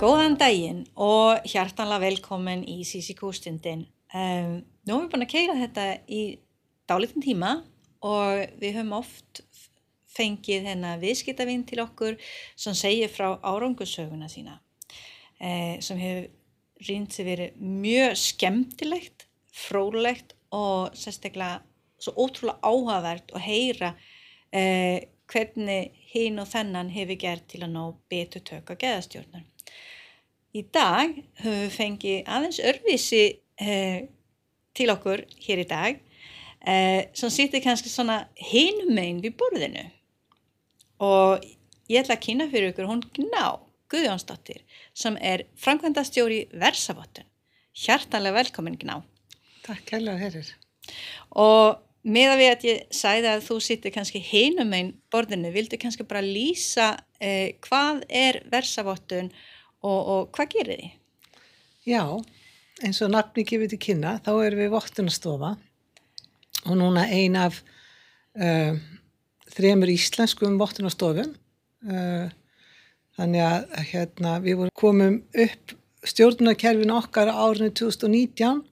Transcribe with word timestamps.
Góðan 0.00 0.38
daginn 0.40 0.78
og 0.96 1.42
hjartanlega 1.44 2.00
velkomin 2.00 2.62
í 2.64 2.78
Sisi 2.88 3.12
Kústundin. 3.18 3.82
Um, 4.16 4.62
nú 4.88 4.94
erum 4.94 5.02
við 5.02 5.10
búin 5.12 5.24
að 5.26 5.28
keira 5.34 5.56
þetta 5.58 5.84
í 6.08 6.20
dálitin 6.88 7.20
tíma 7.20 7.50
og 8.08 8.54
við 8.62 8.78
höfum 8.78 8.94
oft 8.96 9.42
fengið 10.08 10.70
hennar 10.70 11.02
viðskiptavinn 11.02 11.66
til 11.68 11.82
okkur 11.84 12.16
sem 12.56 12.78
segir 12.80 13.12
frá 13.12 13.34
árangusöguna 13.44 14.30
sína 14.32 14.56
eh, 15.36 15.76
sem 15.84 16.00
hefur 16.00 16.88
rýnt 16.88 17.12
sér 17.12 17.28
verið 17.28 17.60
mjög 17.60 18.16
skemmtilegt, 18.24 19.28
frólegt 19.52 20.32
og 20.48 20.96
sérstaklega 20.96 21.60
svo 22.00 22.16
ótrúlega 22.16 22.56
áhugavert 22.64 23.36
að 23.36 23.46
heyra 23.50 23.92
eh, 24.48 25.12
hvernig 25.28 25.92
hinn 26.16 26.40
og 26.40 26.48
þennan 26.56 26.96
hefur 26.96 27.20
gert 27.20 27.50
til 27.52 27.66
að 27.66 27.74
ná 27.76 27.82
betur 28.08 28.48
tök 28.48 28.72
á 28.72 28.74
geðastjórnar. 28.80 29.44
Í 30.50 30.64
dag 30.74 31.12
höfum 31.44 31.58
við 31.62 31.74
fengið 31.76 32.30
aðeins 32.34 32.58
örvísi 32.66 33.24
eh, 33.62 34.08
til 34.74 34.88
okkur 34.90 35.22
hér 35.44 35.62
í 35.62 35.66
dag 35.70 36.00
eh, 36.66 37.06
sem 37.14 37.30
sýttir 37.30 37.62
kannski 37.62 37.90
svona 37.92 38.24
hinum 38.34 38.90
megin 38.96 39.20
við 39.22 39.36
borðinu 39.38 39.84
og 41.06 41.44
ég 41.90 42.02
ætla 42.02 42.16
að 42.16 42.24
kynna 42.24 42.48
fyrir 42.50 42.72
ykkur 42.72 42.88
hún 42.90 43.04
Gná 43.14 43.60
Guðjónsdóttir 43.90 44.64
sem 44.94 45.16
er 45.22 45.46
framkvæmdastjóri 45.58 46.44
Versavottun. 46.58 47.26
Hjartanlega 47.74 48.36
velkomin 48.36 48.78
Gná. 48.78 49.00
Takk 49.66 49.94
hella 49.96 50.16
herrir. 50.18 50.50
Og 51.38 51.78
með 52.02 52.34
að 52.34 52.40
við 52.40 52.50
að 52.50 52.66
ég 52.68 52.84
sæði 52.94 53.30
að 53.32 53.46
þú 53.46 53.56
sýttir 53.62 53.94
kannski 53.94 54.22
hinum 54.24 54.70
megin 54.70 54.92
borðinu, 55.12 55.50
vildu 55.54 55.78
kannski 55.78 56.06
bara 56.08 56.22
lýsa 56.24 56.92
eh, 57.22 57.58
hvað 57.66 58.04
er 58.08 58.42
Versavottun 58.50 59.30
og, 59.30 59.48
og 59.88 60.30
hvað 60.36 60.54
gerir 60.54 60.80
þið? 60.80 60.94
Já, 61.88 62.04
eins 62.84 63.00
og 63.04 63.12
nafni 63.14 63.44
gefið 63.48 63.74
til 63.74 63.80
kynna, 63.86 64.18
þá 64.24 64.32
erum 64.44 64.62
við 64.62 64.72
vottunastofa 64.74 65.54
og 66.68 66.76
núna 66.76 67.06
ein 67.08 67.38
af 67.40 67.62
uh, 68.36 68.76
þremur 69.54 69.92
íslenskum 69.92 70.58
vottunastofum. 70.60 71.32
Uh, 71.80 72.28
þannig 73.16 73.44
að 73.44 73.86
hérna, 73.90 74.36
við 74.44 74.66
komum 74.76 75.22
upp 75.32 75.74
stjórnarkerfin 76.08 76.92
okkar 76.94 77.28
árinu 77.32 77.72
2019 77.76 78.62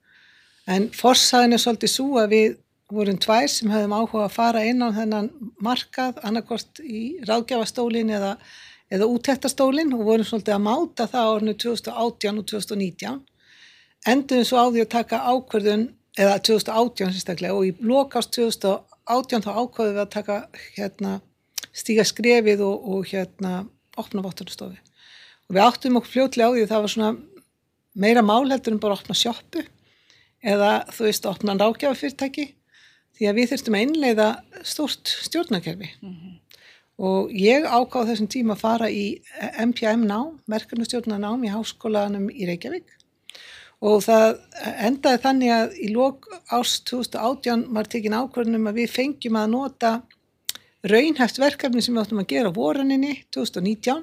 en 0.68 0.88
forsaðin 0.96 1.56
er 1.56 1.62
svolítið 1.62 1.92
svo 1.92 2.08
að 2.20 2.32
við 2.34 2.56
vorum 2.92 3.18
tvær 3.20 3.48
sem 3.52 3.72
hefðum 3.72 3.96
áhuga 3.98 4.24
að 4.24 4.36
fara 4.36 4.64
inn 4.64 4.80
á 4.80 4.88
þennan 4.96 5.28
markað 5.64 6.20
annarkort 6.24 6.80
í 6.80 7.18
ráðgjafastólin 7.28 8.14
eða 8.16 8.36
eða 8.92 9.08
útættastólinn 9.12 9.92
og 9.96 10.04
vorum 10.06 10.26
svolítið 10.26 10.54
að 10.56 10.64
máta 10.64 11.06
það 11.10 11.30
árinu 11.32 11.54
2018 11.64 12.40
og 12.40 12.46
2019 12.48 13.18
endur 14.08 14.44
svo 14.48 14.64
á 14.64 14.66
því 14.72 14.84
að 14.84 14.92
taka 14.94 15.22
ákverðun 15.28 15.86
eða 16.18 16.36
2018 16.48 17.14
sérstaklega 17.14 17.56
og 17.56 17.68
í 17.68 17.74
lokast 17.84 18.32
2018 18.38 19.44
þá 19.44 19.50
ákverðum 19.52 19.96
við 19.98 20.04
að 20.04 20.12
taka 20.14 20.38
hérna 20.76 21.14
stíga 21.76 22.06
skrefið 22.08 22.64
og, 22.64 22.88
og 22.88 23.10
hérna 23.12 23.54
opna 24.00 24.24
vottunarstofi 24.24 24.78
og 24.78 25.56
við 25.56 25.64
áttum 25.64 26.00
okkur 26.00 26.14
fljótlega 26.14 26.48
á 26.48 26.54
því 26.54 26.64
að 26.64 26.72
það 26.72 26.84
var 26.86 26.94
svona 26.94 27.12
meira 27.98 28.24
málheldur 28.24 28.72
en 28.72 28.80
bara 28.80 28.96
að 28.96 29.04
opna 29.04 29.18
sjóppu 29.20 29.66
eða 30.48 30.72
þú 30.94 31.08
veist 31.10 31.26
að 31.26 31.34
opna 31.34 31.58
rákjafafyrirtæki 31.60 32.50
því 33.18 33.28
að 33.28 33.40
við 33.40 33.52
þurftum 33.52 33.76
að 33.76 33.84
innleiða 33.84 34.28
stort 34.62 35.16
stjórnakerfi 35.28 35.92
mm 36.00 36.12
-hmm 36.14 36.36
og 36.98 37.30
ég 37.30 37.64
ákáð 37.64 38.12
þessum 38.12 38.30
tíma 38.30 38.56
að 38.56 38.62
fara 38.64 38.90
í 38.90 39.06
MPM 39.62 40.04
nám, 40.08 40.38
merkarnustjórnar 40.50 41.20
nám 41.22 41.44
í 41.46 41.52
háskólanum 41.52 42.26
í 42.32 42.48
Reykjavík. 42.48 42.90
Og 43.86 44.02
það 44.02 44.40
endaði 44.82 45.22
þannig 45.22 45.52
að 45.54 45.76
í 45.78 45.88
lók 45.94 46.26
árs 46.50 46.80
2018 46.90 47.68
var 47.76 47.86
tekin 47.86 48.16
ákvörnum 48.18 48.66
að 48.66 48.80
við 48.80 48.94
fengjum 48.96 49.38
að 49.38 49.52
nota 49.52 49.92
raunhæft 50.88 51.38
verkefni 51.38 51.82
sem 51.82 51.94
við 51.94 52.02
áttum 52.02 52.22
að 52.22 52.32
gera 52.32 52.54
voruninni 52.54 53.12
2019 53.34 54.02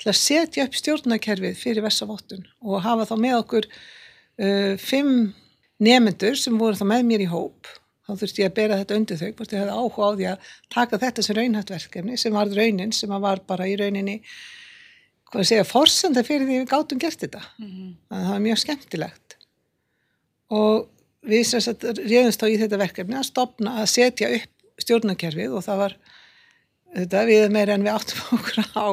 til 0.00 0.10
að 0.10 0.18
setja 0.18 0.66
upp 0.66 0.76
stjórnarkerfið 0.76 1.56
fyrir 1.56 1.84
versavottun 1.84 2.44
og 2.64 2.84
hafa 2.84 3.06
þá 3.08 3.14
með 3.20 3.38
okkur 3.38 3.68
uh, 3.70 4.74
fimm 4.80 5.32
nemyndur 5.80 6.36
sem 6.38 6.56
voru 6.58 6.76
þá 6.76 6.86
með 6.92 7.08
mér 7.08 7.24
í 7.24 7.30
hóp 7.30 7.72
þá 8.04 8.12
þurfti 8.20 8.42
ég 8.44 8.50
að 8.50 8.56
bera 8.58 8.78
þetta 8.80 8.98
undir 9.00 9.20
þau 9.20 9.30
hvort 9.30 9.54
ég 9.54 9.62
hefði 9.62 9.76
áhuga 9.78 10.08
á 10.08 10.10
því 10.14 10.26
að 10.30 10.50
taka 10.74 11.00
þetta 11.04 11.24
sem 11.26 11.38
raunhættverkefni 11.38 12.18
sem 12.20 12.36
var 12.36 12.52
raunin 12.58 12.92
sem 12.92 13.14
var 13.26 13.44
bara 13.48 13.68
í 13.68 13.76
rauninni 13.80 14.18
hvað 15.30 15.48
segja, 15.48 15.66
forsenda 15.66 16.24
fyrir 16.26 16.46
því 16.46 16.58
við 16.62 16.70
gátum 16.70 17.00
gert 17.02 17.22
þetta 17.24 17.42
mm 17.58 17.70
-hmm. 17.70 17.94
það 18.10 18.32
var 18.32 18.42
mjög 18.48 18.60
skemmtilegt 18.62 19.38
og 20.54 20.90
við 21.24 21.54
reyðumst 22.04 22.44
á 22.44 22.46
í 22.46 22.58
þetta 22.60 22.82
verkefni 22.82 23.16
að 23.18 23.30
stopna 23.30 23.78
að 23.80 23.90
setja 23.94 24.30
upp 24.36 24.82
stjórnakerfið 24.84 25.54
og 25.56 25.64
það 25.64 25.80
var 25.84 25.96
þetta 26.94 27.24
við 27.28 27.46
meira 27.54 27.74
en 27.74 27.86
við 27.86 27.94
áttum 27.94 28.38
okkur 28.38 28.66
á 28.76 28.86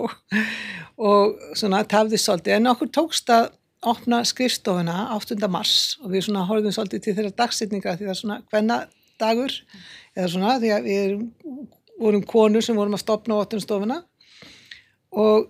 og 1.02 1.42
svona 1.58 1.84
tafði 1.90 2.20
svolítið 2.22 2.58
en 2.58 2.72
okkur 2.72 2.92
tókst 2.94 3.30
að 3.34 3.52
opna 3.82 4.22
skrifstofuna 4.26 5.08
8. 5.18 5.38
mars 5.50 5.98
og 6.04 6.14
við 6.14 6.28
svona 6.28 6.46
horfum 6.46 6.74
svolítið 6.74 7.04
til 7.04 7.16
þeirra 7.18 7.38
dagsetninga 7.44 7.96
því 7.98 8.08
það 8.08 8.14
er 8.14 8.20
svona 8.20 8.42
hvenna 8.52 8.78
dagur 9.22 9.56
eða 10.18 10.30
svona 10.34 10.60
því 10.62 10.72
að 10.76 10.88
við 10.90 11.18
vorum 12.02 12.24
konur 12.28 12.66
sem 12.66 12.78
vorum 12.78 12.98
að 12.98 13.04
stopna 13.06 13.38
á 13.38 13.42
óttunstofuna 13.46 14.00
og 15.22 15.50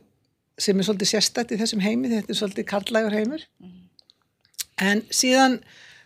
sem 0.61 0.77
er 0.77 0.87
svolítið 0.87 1.13
sérstætt 1.13 1.53
í 1.55 1.59
þessum 1.61 1.83
heimi 1.83 2.11
þetta 2.11 2.33
er 2.33 2.39
svolítið 2.39 2.69
karlægur 2.69 3.15
heimur 3.15 3.45
en 4.81 5.05
síðan 5.13 5.61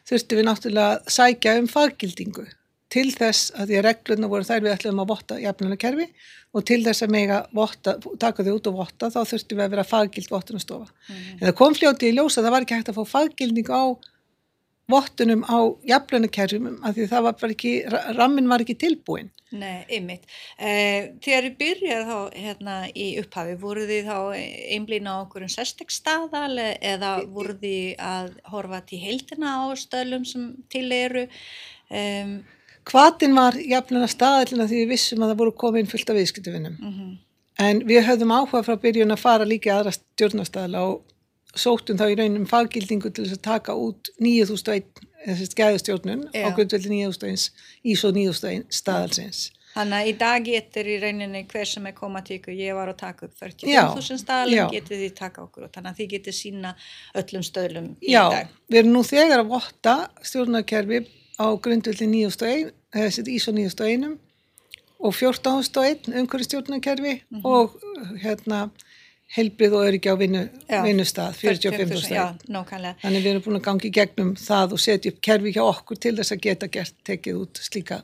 þurftum 0.06 0.40
við 0.40 0.48
náttúrulega 0.50 0.94
að 0.96 1.12
sækja 1.18 1.58
um 1.60 1.68
faggildingu 1.72 2.46
til 2.94 3.10
þess 3.12 3.52
að 3.58 3.72
því 3.72 3.78
að 3.80 3.86
reglurna 3.90 4.32
voru 4.32 4.48
þær 4.48 4.64
við 4.64 4.76
ætlum 4.76 5.02
að 5.02 5.12
votta 5.12 5.38
jafnlunakerfi 5.42 6.08
og 6.56 6.64
til 6.70 6.82
þess 6.86 7.04
að 7.04 7.14
mega 7.16 7.40
votta, 7.56 7.98
taka 8.22 8.46
þau 8.46 8.54
út 8.54 8.70
og 8.70 8.78
votta 8.80 9.10
þá 9.12 9.22
þurftum 9.32 9.60
við 9.60 9.66
að 9.66 9.74
vera 9.74 9.88
faggild 9.90 10.32
vottunastofa 10.32 10.88
mm. 10.88 11.24
en 11.40 11.48
það 11.48 11.56
kom 11.62 11.76
fljóti 11.76 12.12
í 12.12 12.16
ljósa 12.16 12.44
það 12.44 12.56
var 12.56 12.66
ekki 12.66 12.78
hægt 12.78 12.92
að 12.94 13.00
fá 13.00 13.16
faggilding 13.16 13.72
á 13.74 13.84
vottunum 14.92 15.42
á 15.50 15.58
jafnlunakerfum 15.90 16.84
af 16.86 16.96
því 16.96 17.08
það 17.10 17.26
var 17.26 17.38
bara 17.42 17.56
ekki, 17.56 17.74
rammin 18.18 18.50
var 18.52 18.64
ekki 18.64 18.78
tilbúin. 18.78 19.32
Nei, 19.56 19.86
ymmit. 19.94 20.26
Eh, 20.58 21.14
þegar 21.24 21.48
þið 21.48 21.56
byrjaði 21.60 22.06
þá 22.10 22.40
hérna 22.46 22.76
í 22.92 23.06
upphafi, 23.22 23.56
voru 23.62 23.86
þið 23.90 24.10
þá 24.10 24.18
einblýna 24.76 25.16
á 25.16 25.24
okkur 25.24 25.46
um 25.46 25.54
sérstakstaðal 25.54 26.58
eða 26.76 27.14
voru 27.32 27.56
þið 27.62 27.94
að 28.10 28.34
horfa 28.52 28.82
til 28.90 29.02
heildina 29.04 29.56
á 29.62 29.64
stöðlum 29.80 30.26
sem 30.28 30.52
til 30.70 30.88
eru? 30.94 31.28
Um, 31.90 32.40
Hvaðin 32.86 33.34
var 33.34 33.56
jafnluna 33.58 34.10
staðalina 34.10 34.68
því 34.70 34.84
við 34.84 34.92
vissum 34.94 35.24
að 35.24 35.32
það 35.32 35.40
voru 35.42 35.54
komið 35.62 35.82
inn 35.82 35.94
fullt 35.94 36.12
af 36.12 36.20
viðskiptuvinnum. 36.20 36.78
Mhm. 36.82 36.98
-huh. 37.00 37.14
En 37.58 37.80
við 37.88 38.04
höfðum 38.04 38.34
áhuga 38.36 38.66
frá 38.68 38.76
byrjun 38.76 39.16
að 39.16 39.22
fara 39.22 39.46
líka 39.48 39.72
aðra 39.72 39.94
stjórnastæðla 39.96 40.82
og 40.84 41.04
sóttum 41.56 42.00
þá 42.00 42.06
í 42.12 42.16
raunum 42.20 42.48
faggildingu 42.50 43.12
til 43.12 43.26
þess 43.26 43.40
að 43.40 43.44
taka 43.48 43.76
út 43.80 44.12
9001 44.20 45.06
þessi 45.26 45.50
skæðustjórnun 45.52 46.26
á 46.32 46.48
grundveldi 46.54 46.92
9001 46.92 47.46
í 47.84 47.96
svo 47.98 48.12
9001 48.16 48.68
staðalsins. 48.74 49.46
Þannig 49.76 49.98
að 49.98 50.08
í 50.08 50.12
dag 50.22 50.46
getur 50.48 50.88
í 50.88 50.94
rauninni 51.02 51.42
hver 51.52 51.68
sem 51.68 51.88
er 51.90 51.96
ykkur, 52.38 52.54
ég 52.56 52.78
var 52.78 52.92
að 52.94 53.00
taka 53.02 53.28
upp 53.28 53.34
45.000 53.42 54.22
staðalum, 54.22 54.70
getur 54.72 55.02
því 55.02 55.10
taka 55.18 55.44
okkur 55.44 55.66
og 55.68 55.74
þannig 55.74 55.92
að 55.92 55.98
því 55.98 56.08
getur 56.14 56.36
sína 56.38 56.72
öllum 57.20 57.44
stöðlum 57.44 57.90
í 58.00 58.14
já, 58.14 58.22
dag. 58.32 58.54
Já, 58.54 58.62
við 58.72 58.80
erum 58.80 58.94
nú 58.94 59.02
þegar 59.04 59.44
að 59.44 59.52
votta 59.52 59.96
stjórnarkerfi 60.24 61.02
á 61.36 61.48
grundveldi 61.60 62.08
9001, 62.08 62.72
þessi 62.96 63.26
í 63.28 63.42
svo 63.44 63.56
9001 63.58 64.16
og 65.06 65.12
14.001 65.12 66.08
umhverju 66.22 66.48
stjórnarkerfi 66.48 67.14
mm 67.18 67.42
-hmm. 67.42 67.44
og 67.44 67.76
hérna 68.24 68.70
helbrið 69.36 69.76
og 69.76 69.88
öryggi 69.90 70.14
á 70.14 70.16
vinnu, 70.20 70.46
vinnustad 70.86 71.36
45. 71.40 71.98
stað 72.06 72.42
þannig 73.02 73.24
við 73.24 73.30
erum 73.32 73.46
búin 73.48 73.60
að 73.60 73.68
gangi 73.68 73.92
gegnum 73.94 74.34
það 74.40 74.78
og 74.78 74.84
setja 74.86 75.12
upp 75.12 75.22
kerfi 75.26 75.56
hjá 75.56 75.64
okkur 75.66 76.02
til 76.02 76.16
þess 76.20 76.36
að 76.36 76.44
geta 76.46 76.72
gert 76.72 76.98
tekið 77.08 77.42
út 77.42 77.62
slíka, 77.66 78.02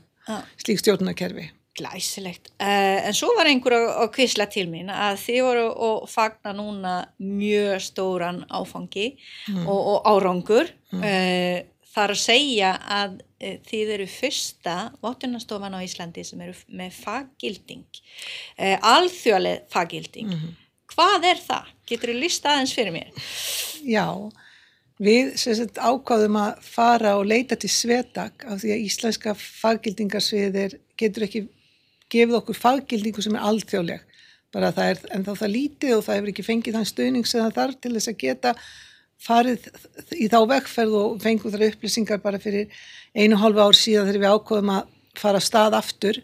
slík 0.57 0.81
stjórnarkerfi 0.81 1.51
Glæsilegt, 1.79 2.49
uh, 2.59 2.99
en 3.07 3.15
svo 3.15 3.29
var 3.37 3.47
einhver 3.47 3.77
að, 3.77 3.85
að 4.03 4.09
kvisla 4.17 4.43
til 4.51 4.65
mín 4.67 4.89
að 4.91 5.21
þið 5.21 5.43
voru 5.45 5.61
að 5.87 6.01
fagna 6.11 6.51
núna 6.57 6.95
mjög 7.23 7.77
stóran 7.85 8.41
áfangi 8.51 9.13
mm. 9.47 9.61
og, 9.63 9.79
og 9.93 10.09
árangur 10.11 10.73
mm. 10.91 11.05
uh, 11.05 11.85
þar 11.93 12.13
að 12.17 12.19
segja 12.25 12.73
að 12.91 13.15
uh, 13.21 13.55
þið 13.69 13.93
eru 13.95 14.09
fyrsta 14.11 14.75
vottunastofan 14.99 15.79
á 15.79 15.85
Íslandi 15.85 16.25
sem 16.27 16.43
eru 16.43 16.57
með 16.75 16.97
faggilding 17.05 18.01
alþjóðlega 18.91 19.63
faggilding 19.71 20.35
mm. 20.35 20.51
Hvað 20.91 21.27
er 21.31 21.41
það? 21.41 21.71
Getur 21.91 22.11
þú 22.11 22.17
lista 22.19 22.53
aðeins 22.53 22.75
fyrir 22.75 22.95
mér? 22.95 23.23
Já, 23.87 24.05
við 25.01 25.33
sagt, 25.39 25.79
ákváðum 25.79 26.37
að 26.41 26.61
fara 26.65 27.15
og 27.19 27.25
leita 27.29 27.57
til 27.59 27.71
svetak 27.71 28.45
af 28.47 28.61
því 28.61 28.75
að 28.75 28.85
íslenska 28.85 29.33
faggildingarsviðir 29.39 30.77
getur 30.99 31.27
ekki 31.27 31.45
gefið 32.11 32.37
okkur 32.41 32.59
faggildingu 32.59 33.23
sem 33.23 33.37
er 33.37 33.49
alþjóðleg. 33.49 34.07
bara 34.51 34.73
það 34.75 34.89
er 34.91 34.97
en 35.15 35.23
þá 35.23 35.31
það 35.39 35.51
lítið 35.55 35.91
og 35.95 36.01
það 36.03 36.17
hefur 36.17 36.29
ekki 36.33 36.43
fengið 36.43 36.75
þann 36.75 36.87
stöðning 36.89 37.27
sem 37.27 37.39
það 37.39 37.53
þarf 37.55 37.75
til 37.79 37.91
þess 37.93 38.09
að 38.11 38.17
geta 38.19 38.51
farið 39.21 39.67
í 40.17 40.27
þá 40.27 40.39
vegferð 40.49 40.95
og 40.99 41.21
fengið 41.23 41.53
þar 41.53 41.63
upplýsingar 41.69 42.19
bara 42.23 42.41
fyrir 42.41 42.81
einu 43.15 43.37
hálfu 43.39 43.63
ár 43.63 43.77
síðan 43.79 44.09
þegar 44.09 44.23
við 44.25 44.35
ákofum 44.35 44.73
að 44.75 44.89
fara 45.21 45.39
að 45.39 45.47
stað 45.47 45.77
aftur 45.79 46.19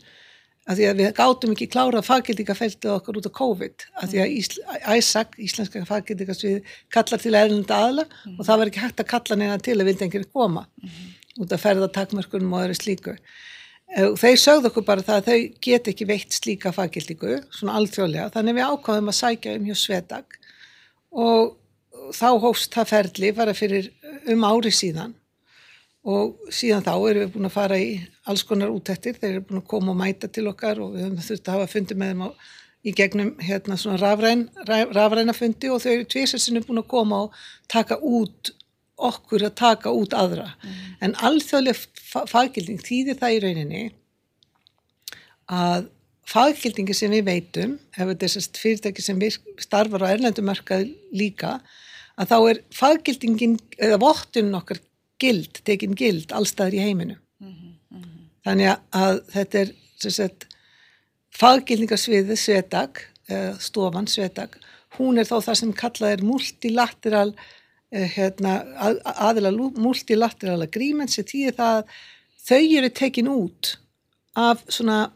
að 0.67 0.79
því 0.79 0.87
að 0.87 1.01
við 1.01 1.11
gátum 1.17 1.53
ekki 1.53 1.67
klárað 1.71 2.07
faggildingafeltið 2.07 2.93
okkar 2.93 3.19
út 3.19 3.27
á 3.29 3.37
COVID. 3.39 3.85
Að 4.01 4.13
því 4.13 4.21
að 4.23 4.33
Ísl, 4.35 4.57
ISAC, 4.97 5.35
Íslenska 5.47 5.83
faggildingasvið 5.87 6.73
kallar 6.93 7.23
til 7.23 7.35
erlenda 7.39 7.77
aðla 7.85 8.07
mm. 8.07 8.33
og 8.35 8.47
það 8.47 8.61
var 8.61 8.71
ekki 8.71 8.83
hægt 8.83 9.03
að 9.03 9.11
kalla 9.13 9.37
neina 9.39 9.59
til 9.63 9.77
að 9.77 9.87
vildi 9.89 10.07
einhverju 10.07 10.31
koma 10.35 10.65
mm. 10.67 10.97
út 11.43 11.55
af 11.55 11.63
ferðatakmörkunum 11.63 12.57
og 12.57 12.65
öðru 12.65 12.79
slíku. 12.81 13.15
Þeir 14.19 14.41
sögðu 14.41 14.67
okkur 14.67 14.83
bara 14.89 15.05
það 15.07 15.21
að 15.21 15.29
þau 15.29 15.61
get 15.63 15.87
ekki 15.93 16.09
veitt 16.09 16.35
slíka 16.35 16.73
faggildingu 16.75 17.37
svona 17.55 17.77
alþjóðlega. 17.79 18.33
Þannig 18.35 18.57
við 18.57 18.73
ákváðum 18.73 19.13
að 19.13 19.19
sækja 19.21 19.55
um 19.55 19.69
hjá 19.69 19.77
Svedag 19.79 20.35
og 21.15 21.55
þá 22.17 22.27
hófst 22.43 22.75
það 22.75 22.91
ferli 22.91 23.31
bara 23.37 23.55
fyrir 23.55 23.87
um 24.27 24.43
ári 24.43 24.73
síðan 24.75 25.15
og 26.07 26.51
síðan 26.53 26.85
þá 26.85 26.93
erum 26.95 27.23
við 27.25 27.33
búin 27.33 27.49
að 27.49 27.55
fara 27.57 27.79
í 27.81 27.89
alls 28.29 28.45
konar 28.47 28.71
útættir, 28.71 29.17
þeir 29.19 29.33
eru 29.33 29.47
búin 29.49 29.61
að 29.61 29.67
koma 29.73 29.91
og 29.93 29.99
mæta 29.99 30.29
til 30.31 30.45
okkar 30.51 30.79
og 30.83 30.93
við 30.95 31.03
höfum 31.05 31.25
þurft 31.25 31.49
að 31.49 31.57
hafa 31.57 31.71
fundið 31.73 31.99
með 31.99 32.13
þeim 32.13 32.23
á, 32.23 32.29
í 32.87 32.93
gegnum 32.95 33.33
hérna 33.43 33.77
svona 33.81 33.99
rafræn, 33.99 34.45
rafræna 34.95 35.35
fundi 35.35 35.71
og 35.73 35.81
þau 35.83 35.91
eru 35.97 36.07
tvisarsinu 36.13 36.63
búin 36.63 36.79
að 36.83 36.89
koma 36.93 37.25
og 37.25 37.41
taka 37.71 37.99
út 37.99 38.53
okkur 38.97 39.45
að 39.49 39.57
taka 39.59 39.93
út 39.93 40.15
aðra 40.17 40.47
mm. 40.55 40.77
en 41.05 41.13
alþjóðlega 41.27 42.23
faggilding 42.31 42.79
þýðir 42.81 43.19
það 43.19 43.35
í 43.35 43.41
rauninni 43.43 43.83
að 45.53 45.91
faggildingi 46.27 46.95
sem 46.97 47.13
við 47.13 47.27
veitum, 47.27 47.77
ef 47.95 48.09
þetta 48.09 48.27
er 48.27 48.33
sérst 48.33 48.59
fyrirtæki 48.59 49.03
sem 49.03 49.21
starfar 49.63 50.03
á 50.03 50.11
erlendumarkað 50.11 50.89
líka, 51.15 51.57
að 52.19 52.31
þá 52.31 52.37
er 52.39 52.59
faggildingin 52.75 53.55
eða 53.77 53.99
vottun 54.01 54.55
okkar 54.57 54.81
gild, 55.19 55.61
tekin 55.63 55.95
gild 55.95 56.31
allstaðar 56.31 56.77
í 56.77 56.83
heiminu. 56.85 57.17
Mm 57.39 57.53
-hmm, 57.53 57.73
mm 57.89 58.03
-hmm. 58.03 58.29
Þannig 58.43 58.77
að 58.91 59.21
þetta 59.33 59.59
er 59.59 59.73
sagt, 60.09 60.47
faggildingarsviðið 61.37 62.39
svedag, 62.39 63.01
stofan 63.59 64.07
svedag, 64.07 64.57
hún 64.97 65.19
er 65.19 65.27
þá 65.27 65.37
það 65.41 65.57
sem 65.59 65.73
kallað 65.73 66.13
er 66.15 66.23
multilateral 66.25 67.33
eh, 67.91 68.07
hérna, 68.15 68.63
að, 68.79 69.01
aðila 69.03 69.51
multilateral 69.77 70.61
agreement 70.65 71.11
sem 71.11 71.27
týðir 71.27 71.57
það 71.57 71.81
að 71.81 71.83
þau 72.47 72.63
eru 72.79 72.89
tekin 72.89 73.27
út 73.31 73.73
af 74.37 74.63
svona, 74.69 75.07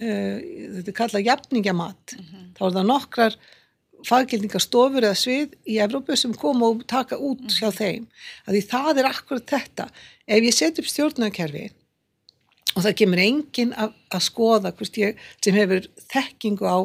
uh, 0.00 0.36
þetta 0.38 0.92
er 0.92 0.96
kallað 0.96 1.26
jafningamat, 1.26 2.14
mm 2.14 2.24
-hmm. 2.24 2.44
þá 2.56 2.62
er 2.66 2.74
það 2.76 2.90
nokkrar 2.92 3.38
faggildingarstofur 4.06 5.04
eða 5.04 5.18
svið 5.18 5.56
í 5.66 5.78
Evrópu 5.82 6.16
sem 6.16 6.34
koma 6.38 6.70
og 6.70 6.84
taka 6.90 7.18
út 7.18 7.42
mm. 7.42 7.56
hjá 7.58 7.70
þeim 7.74 8.06
að 8.46 8.54
því 8.54 8.62
það 8.70 9.02
er 9.02 9.10
akkurat 9.10 9.50
þetta 9.50 9.88
ef 10.26 10.46
ég 10.46 10.54
set 10.54 10.78
upp 10.78 10.90
stjórnarkerfi 10.92 11.66
og 12.76 12.84
það 12.84 12.96
kemur 13.00 13.22
engin 13.22 13.74
að, 13.74 13.94
að 14.14 14.24
skoða 14.28 14.72
ég, 15.00 15.22
sem 15.42 15.56
hefur 15.56 15.88
þekkingu 16.12 16.68
á 16.68 16.78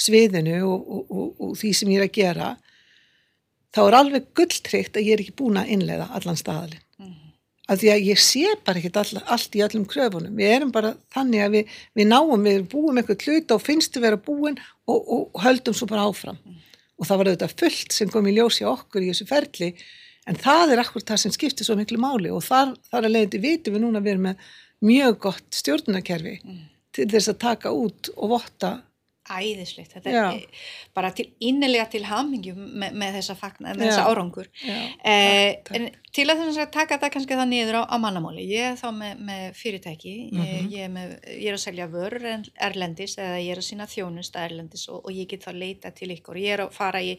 sviðinu 0.00 0.60
og, 0.68 0.84
og, 0.84 1.06
og, 1.10 1.30
og 1.40 1.56
því 1.58 1.72
sem 1.76 1.90
ég 1.92 2.02
er 2.02 2.06
að 2.06 2.18
gera 2.20 2.50
þá 3.74 3.82
er 3.86 3.98
alveg 4.00 4.30
gulltrygt 4.38 4.96
að 4.98 5.08
ég 5.08 5.16
er 5.16 5.24
ekki 5.24 5.36
búin 5.40 5.58
að 5.60 5.74
innlega 5.74 6.08
allan 6.14 6.38
staðalinn. 6.38 6.86
Að 7.70 7.84
því 7.84 7.90
að 7.92 8.08
ég 8.08 8.22
sé 8.22 8.56
bara 8.66 8.80
ekki 8.80 8.90
all, 8.98 9.22
allt 9.30 9.54
í 9.54 9.62
öllum 9.62 9.84
kröfunum. 9.88 10.34
Við 10.34 10.56
erum 10.56 10.72
bara 10.74 10.96
þannig 11.14 11.44
að 11.44 11.54
við, 11.54 11.76
við 11.94 12.10
náum 12.10 12.48
við 12.48 12.64
búum 12.72 12.98
eitthvað 12.98 13.28
hlut 13.28 13.54
og 13.54 13.62
finnst 13.62 13.94
við 13.94 14.08
vera 14.08 14.18
búin 14.18 14.58
og 14.90 15.38
höldum 15.44 15.76
svo 15.76 15.86
bara 15.90 16.08
áfram. 16.10 16.40
Mm 16.42 16.58
og 17.00 17.08
það 17.08 17.20
var 17.20 17.30
auðvitað 17.30 17.56
fullt 17.62 17.96
sem 17.96 18.12
kom 18.12 18.28
í 18.28 18.36
ljósi 18.36 18.66
okkur 18.68 19.04
í 19.04 19.10
þessu 19.10 19.26
ferli 19.28 19.70
en 20.28 20.38
það 20.38 20.74
er 20.74 20.82
akkur 20.82 21.04
það 21.08 21.22
sem 21.22 21.34
skiptir 21.34 21.66
svo 21.66 21.76
miklu 21.78 21.98
máli. 22.00 22.30
Og 22.32 22.44
þar, 22.44 22.74
þar 22.92 23.08
að 23.08 23.14
leiðandi 23.14 23.40
vitum 23.42 23.76
við 23.76 23.84
núna 23.86 24.00
að 24.00 24.06
við 24.06 24.14
erum 24.14 24.26
með 24.28 24.50
mjög 24.90 25.18
gott 25.24 25.60
stjórnarkerfi 25.60 26.36
mm. 26.44 26.60
til 26.96 27.08
þess 27.14 27.32
að 27.32 27.40
taka 27.46 27.72
út 27.76 28.12
og 28.16 28.34
votta 28.34 28.74
æðislegt, 29.38 29.94
þetta 29.96 30.12
Já. 30.14 30.24
er 30.34 30.66
bara 30.96 31.12
til 31.16 31.28
innilega 31.40 31.86
til 31.92 32.02
hamingjum 32.08 32.60
með, 32.82 32.96
með 33.02 33.18
þessa 33.18 33.36
fagnar, 33.38 33.78
með 33.78 33.90
þessa 33.90 34.06
árangur. 34.10 34.50
Eh, 34.66 35.60
en 35.76 35.90
til 36.10 36.26
að 36.26 36.40
þess 36.42 36.58
að 36.58 36.72
taka 36.74 36.96
þetta 36.96 37.10
kannski 37.14 37.36
það 37.38 37.50
niður 37.52 37.78
á, 37.78 37.82
á 37.86 37.96
mannamáli 38.02 38.44
ég 38.50 38.72
er 38.72 38.78
þá 38.80 38.88
með, 38.96 39.20
með 39.28 39.44
fyrirtæki. 39.60 40.14
Mm 40.32 40.40
-hmm. 40.40 40.70
ég, 40.72 40.84
er 40.86 40.90
með, 40.94 41.12
ég 41.30 41.46
er 41.52 41.58
að 41.58 41.62
selja 41.64 41.86
vörur 41.92 42.26
erlendis 42.68 43.14
eða 43.18 43.38
ég 43.38 43.52
er 43.54 43.62
að 43.62 43.68
sína 43.68 43.86
þjónust 43.90 44.40
erlendis 44.40 44.88
og, 44.90 45.04
og 45.04 45.14
ég 45.14 45.30
get 45.30 45.46
þá 45.46 45.52
leita 45.54 45.94
til 45.94 46.10
ykkur. 46.16 46.40
Ég 46.40 46.56
er 46.56 46.64
að 46.64 46.74
fara 46.74 47.02
í 47.02 47.14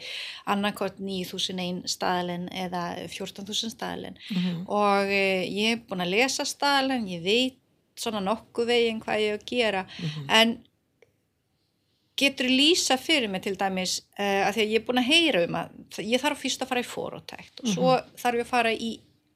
annarkort 0.51 0.99
9.001 0.99 1.87
staðalinn 1.87 2.49
eða 2.51 2.83
14.000 3.07 3.71
staðalinn. 3.71 4.19
Mm 4.29 4.41
-hmm. 4.41 4.67
og 4.67 5.07
eh, 5.07 5.47
ég 5.47 5.77
er 5.77 5.83
búin 5.87 6.03
að 6.03 6.13
lesa 6.17 6.45
staðalinn, 6.45 7.07
ég 7.07 7.23
veit 7.23 7.57
svona 7.95 8.19
nokkuð 8.23 8.67
veginn 8.67 9.01
hvað 9.01 9.21
ég 9.21 9.31
er 9.31 9.39
að 9.39 9.45
gera. 9.45 9.81
Mm 9.83 10.09
-hmm. 10.09 10.25
en 10.29 10.57
getur 12.21 12.49
lýsa 12.51 12.97
fyrir 13.01 13.31
mig 13.31 13.43
til 13.45 13.57
dæmis 13.59 13.99
uh, 14.19 14.47
að 14.47 14.55
því 14.55 14.63
að 14.63 14.73
ég 14.73 14.79
er 14.79 14.87
búin 14.87 15.01
að 15.01 15.09
heyra 15.09 15.43
um 15.47 15.59
að 15.61 16.01
ég 16.05 16.23
þarf 16.23 16.43
fyrst 16.43 16.63
að 16.63 16.71
fara 16.71 16.83
í 16.83 16.87
fórótækt 16.87 17.63
og 17.63 17.69
svo 17.73 17.87
mm 17.89 17.99
-hmm. 17.99 18.17
þarf 18.23 18.39
ég 18.39 18.45
að 18.45 18.53
fara 18.53 18.73
í 18.73 18.91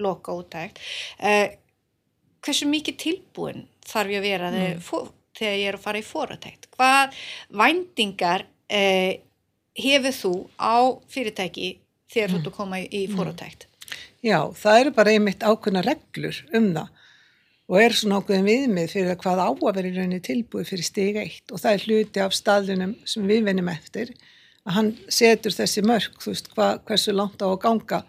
lokaútækt 0.06 0.80
uh, 0.80 1.30
eh, 1.30 1.48
hversu 2.46 2.68
mikið 2.70 2.98
tilbúin 3.04 3.68
þarf 3.86 4.12
ég 4.12 4.20
að 4.20 4.28
vera 4.30 4.52
mm. 4.52 4.82
þegar, 4.82 5.14
þegar 5.38 5.56
ég 5.60 5.68
er 5.70 5.78
að 5.78 5.86
fara 5.88 6.02
í 6.02 6.10
fórótækt 6.10 6.68
hvað 6.76 7.16
vændingar 7.50 8.46
uh, 8.46 9.14
hefur 9.76 10.16
þú 10.22 10.34
á 10.60 10.76
fyrirtæki 11.08 11.80
þegar 12.12 12.30
þú 12.30 12.36
mm. 12.36 12.42
ert 12.42 12.52
að 12.52 12.58
koma 12.60 12.80
í, 12.80 13.08
mm. 13.08 13.16
fórótækt 13.18 13.68
Já, 14.26 14.40
það 14.58 14.80
eru 14.80 14.92
bara 14.92 15.12
einmitt 15.14 15.44
ákveðna 15.46 15.82
reglur 15.86 16.38
um 16.58 16.72
það 16.74 16.88
og 17.66 17.78
er 17.82 17.96
svona 17.98 18.20
ákveðin 18.22 18.46
viðmið 18.46 18.92
fyrir 18.94 19.20
hvað 19.22 19.42
á 19.42 19.50
að 19.50 19.78
vera 19.78 19.90
í 19.90 19.94
rauninni 19.96 20.22
tilbúið 20.24 20.68
fyrir 20.70 20.86
stig 20.86 21.16
eitt. 21.18 21.46
Og 21.52 21.62
það 21.62 21.78
er 21.78 21.86
hluti 21.86 22.22
af 22.22 22.36
staðlunum 22.38 22.98
sem 23.10 23.26
við 23.26 23.48
venum 23.48 23.72
eftir 23.74 24.12
að 24.66 24.76
hann 24.78 24.92
setur 25.14 25.54
þessi 25.54 25.82
mörg, 25.86 26.20
þú 26.22 26.34
veist, 26.34 26.52
hva, 26.54 26.68
hversu 26.86 27.14
langt 27.16 27.42
á 27.42 27.50
að 27.50 27.62
ganga. 27.66 28.04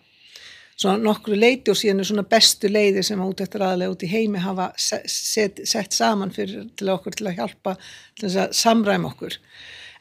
Svona 0.77 1.01
nokkru 1.01 1.39
leiti 1.39 1.73
og 1.73 1.79
síðan 1.81 2.03
er 2.03 2.09
svona 2.11 2.27
bestu 2.29 2.69
leiði 2.69 3.05
sem 3.07 3.21
út 3.25 3.41
eftir 3.41 3.65
aðlega 3.65 3.95
út 3.95 4.05
í 4.05 4.11
heimi 4.13 4.43
hafa 4.45 4.69
set, 4.77 5.63
sett 5.65 5.97
saman 5.97 6.35
fyrir 6.35 6.67
til 6.77 6.91
okkur 6.93 7.17
til 7.17 7.31
að 7.31 7.39
hjálpa 7.39 7.79
til 7.81 8.27
þess 8.27 8.43
að 8.43 8.59
samræma 8.61 9.09
okkur. 9.09 9.39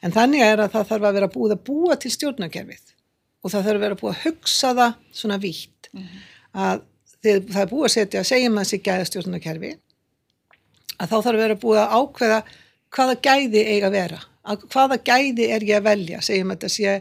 En 0.04 0.12
þannig 0.12 0.44
er 0.44 0.60
að 0.60 0.74
það 0.74 0.90
þarf 0.90 1.08
að 1.08 1.16
vera 1.16 1.30
búið 1.32 1.54
að 1.56 1.64
búa 1.70 1.96
til 1.96 2.12
stjórnakerfið 2.12 2.92
og 3.40 3.54
það 3.54 3.70
þarf 3.70 3.78
að 3.78 3.86
vera 3.86 3.98
búið 4.02 4.12
að 4.12 4.22
hugsa 4.26 4.74
það 4.76 5.00
svona 5.16 5.40
vítt. 5.40 5.88
Mm 5.94 6.02
-hmm. 6.02 6.28
að 6.66 6.84
þegar 7.26 7.42
það 7.52 7.64
er 7.64 7.72
búið 7.72 7.88
að 7.88 7.94
setja 7.96 8.22
að 8.22 8.30
segja 8.30 8.54
maður 8.54 8.70
sér 8.70 8.82
gæðastjórnarkerfi 8.88 9.72
að 10.96 11.10
þá 11.10 11.16
þarf 11.16 11.34
að 11.34 11.42
vera 11.42 11.60
búið 11.62 11.82
að 11.82 11.94
ákveða 12.00 12.40
hvaða 12.96 13.16
gæði 13.26 13.62
eiga 13.66 13.90
að 13.90 13.96
vera 13.96 14.20
að 14.46 14.66
hvaða 14.72 14.98
gæði 15.06 15.48
er 15.52 15.66
ég 15.66 15.80
að 15.80 15.88
velja 15.90 16.20
segjum 16.24 16.52
að 16.52 16.60
þetta 16.60 16.74
sé 16.74 16.98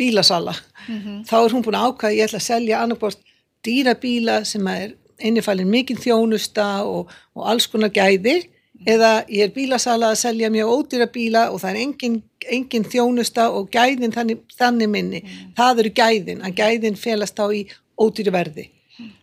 bílasala 0.00 0.54
mm 0.54 0.98
-hmm. 0.98 1.20
þá 1.28 1.36
er 1.40 1.54
hún 1.54 1.64
búin 1.66 1.78
að 1.78 1.86
ákveða 1.88 2.16
ég 2.16 2.26
ætla 2.26 2.40
að 2.40 2.48
selja 2.48 2.80
annarkvárt 2.82 3.22
dýrabíla 3.66 4.44
sem 4.44 4.66
er 4.66 4.96
innifælinn 5.22 5.70
mikinn 5.70 6.00
þjónusta 6.00 6.82
og, 6.82 7.10
og 7.34 7.46
alls 7.46 7.68
konar 7.70 7.92
gæði 7.94 8.34
mm. 8.42 8.86
eða 8.94 9.12
ég 9.28 9.46
er 9.46 9.54
bílasala 9.54 10.10
að 10.10 10.20
selja 10.24 10.50
mjög 10.50 10.72
ódýra 10.76 11.06
bíla 11.06 11.50
og 11.50 11.60
það 11.62 11.70
er 11.70 11.80
engin, 11.84 12.22
engin 12.50 12.84
þjónusta 12.84 13.48
og 13.50 13.70
gæðin 13.70 14.14
þannig, 14.14 14.42
þannig 14.58 14.88
minni 14.88 15.22
mm. 15.22 15.52
það 15.56 15.84
eru 15.84 15.94
gæðin, 16.00 16.42
að 16.42 16.56
gæðin 16.60 16.96
felast 16.96 17.38
á 17.38 17.46
í 17.52 17.66
ódýri 17.96 18.34
verði 18.34 18.70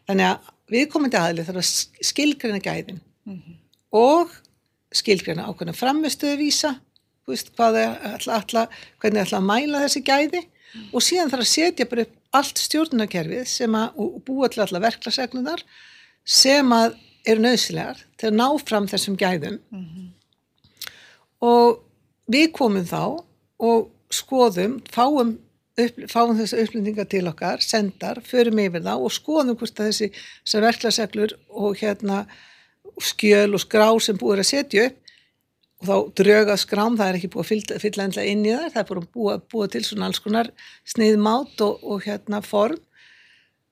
Þannig 0.09 0.25
að 0.25 0.51
viðkomandi 0.69 1.17
aðlið 1.17 1.49
þarf 1.49 1.61
að 1.63 2.05
skilgrana 2.09 2.59
gæðin 2.59 3.01
mm 3.25 3.35
-hmm. 3.35 3.57
og 3.91 4.31
skilgrana 4.91 5.47
ákveðna 5.49 5.73
framistöðuvísa, 5.77 6.75
hvernig 7.25 9.21
ætla 9.21 9.37
að 9.37 9.45
mæla 9.45 9.83
þessi 9.85 10.01
gæði 10.01 10.41
mm 10.41 10.59
og 10.93 11.03
síðan 11.03 11.31
þarf 11.31 11.45
að 11.45 11.51
setja 11.51 11.87
bara 11.89 12.05
upp 12.05 12.39
allt 12.39 12.61
stjórnarkerfið 12.61 13.45
sem 13.49 13.75
að, 13.77 13.93
og 13.97 14.19
búa 14.25 14.49
til 14.51 14.63
alla 14.63 14.81
verklagseglunar 14.83 15.63
sem 16.25 16.73
að 16.75 16.97
eru 17.29 17.43
nöðsilegar 17.43 18.03
til 18.19 18.29
að 18.29 18.37
ná 18.37 18.47
fram 18.61 18.87
þessum 18.89 19.17
gæðum 19.19 19.59
mm 19.71 19.85
-hmm. 19.85 20.07
og 21.41 21.81
við 22.27 22.51
komum 22.53 22.85
þá 22.85 23.23
og 23.59 23.89
skoðum, 24.09 24.79
fáum 24.89 25.37
upp, 25.85 25.99
fáum 26.11 26.37
þessu 26.37 26.61
upplendinga 26.63 27.05
til 27.09 27.25
okkar, 27.29 27.63
sendar, 27.63 28.21
förum 28.25 28.61
yfir 28.63 28.83
það 28.85 29.05
og 29.05 29.13
skoðum 29.15 29.57
hvort 29.59 29.81
að 29.81 29.91
þessi 29.91 30.63
verklaseglur 30.65 31.35
og 31.49 31.77
hérna 31.79 32.23
skjöl 32.99 33.55
og 33.55 33.63
skrá 33.63 33.87
sem 34.03 34.17
búið 34.19 34.43
að 34.43 34.49
setja 34.49 34.89
upp 34.89 34.97
og 35.79 35.87
þá 35.87 36.19
dröga 36.19 36.57
skrám, 36.59 36.97
það 36.99 37.09
er 37.09 37.17
ekki 37.19 37.31
búið 37.31 37.45
að 37.45 37.83
fylla, 37.85 38.05
ennlega 38.05 38.31
inn 38.33 38.43
í 38.43 38.51
það, 38.51 38.65
það 38.73 38.81
er 38.81 38.89
búið 38.89 39.01
að 39.01 39.11
búa, 39.15 39.35
búa 39.53 39.69
til 39.71 39.83
svona 39.87 40.09
alls 40.09 40.19
konar 40.23 40.49
sniðmátt 40.91 41.63
og, 41.63 41.85
og 41.87 42.03
hérna 42.03 42.41
form 42.43 42.81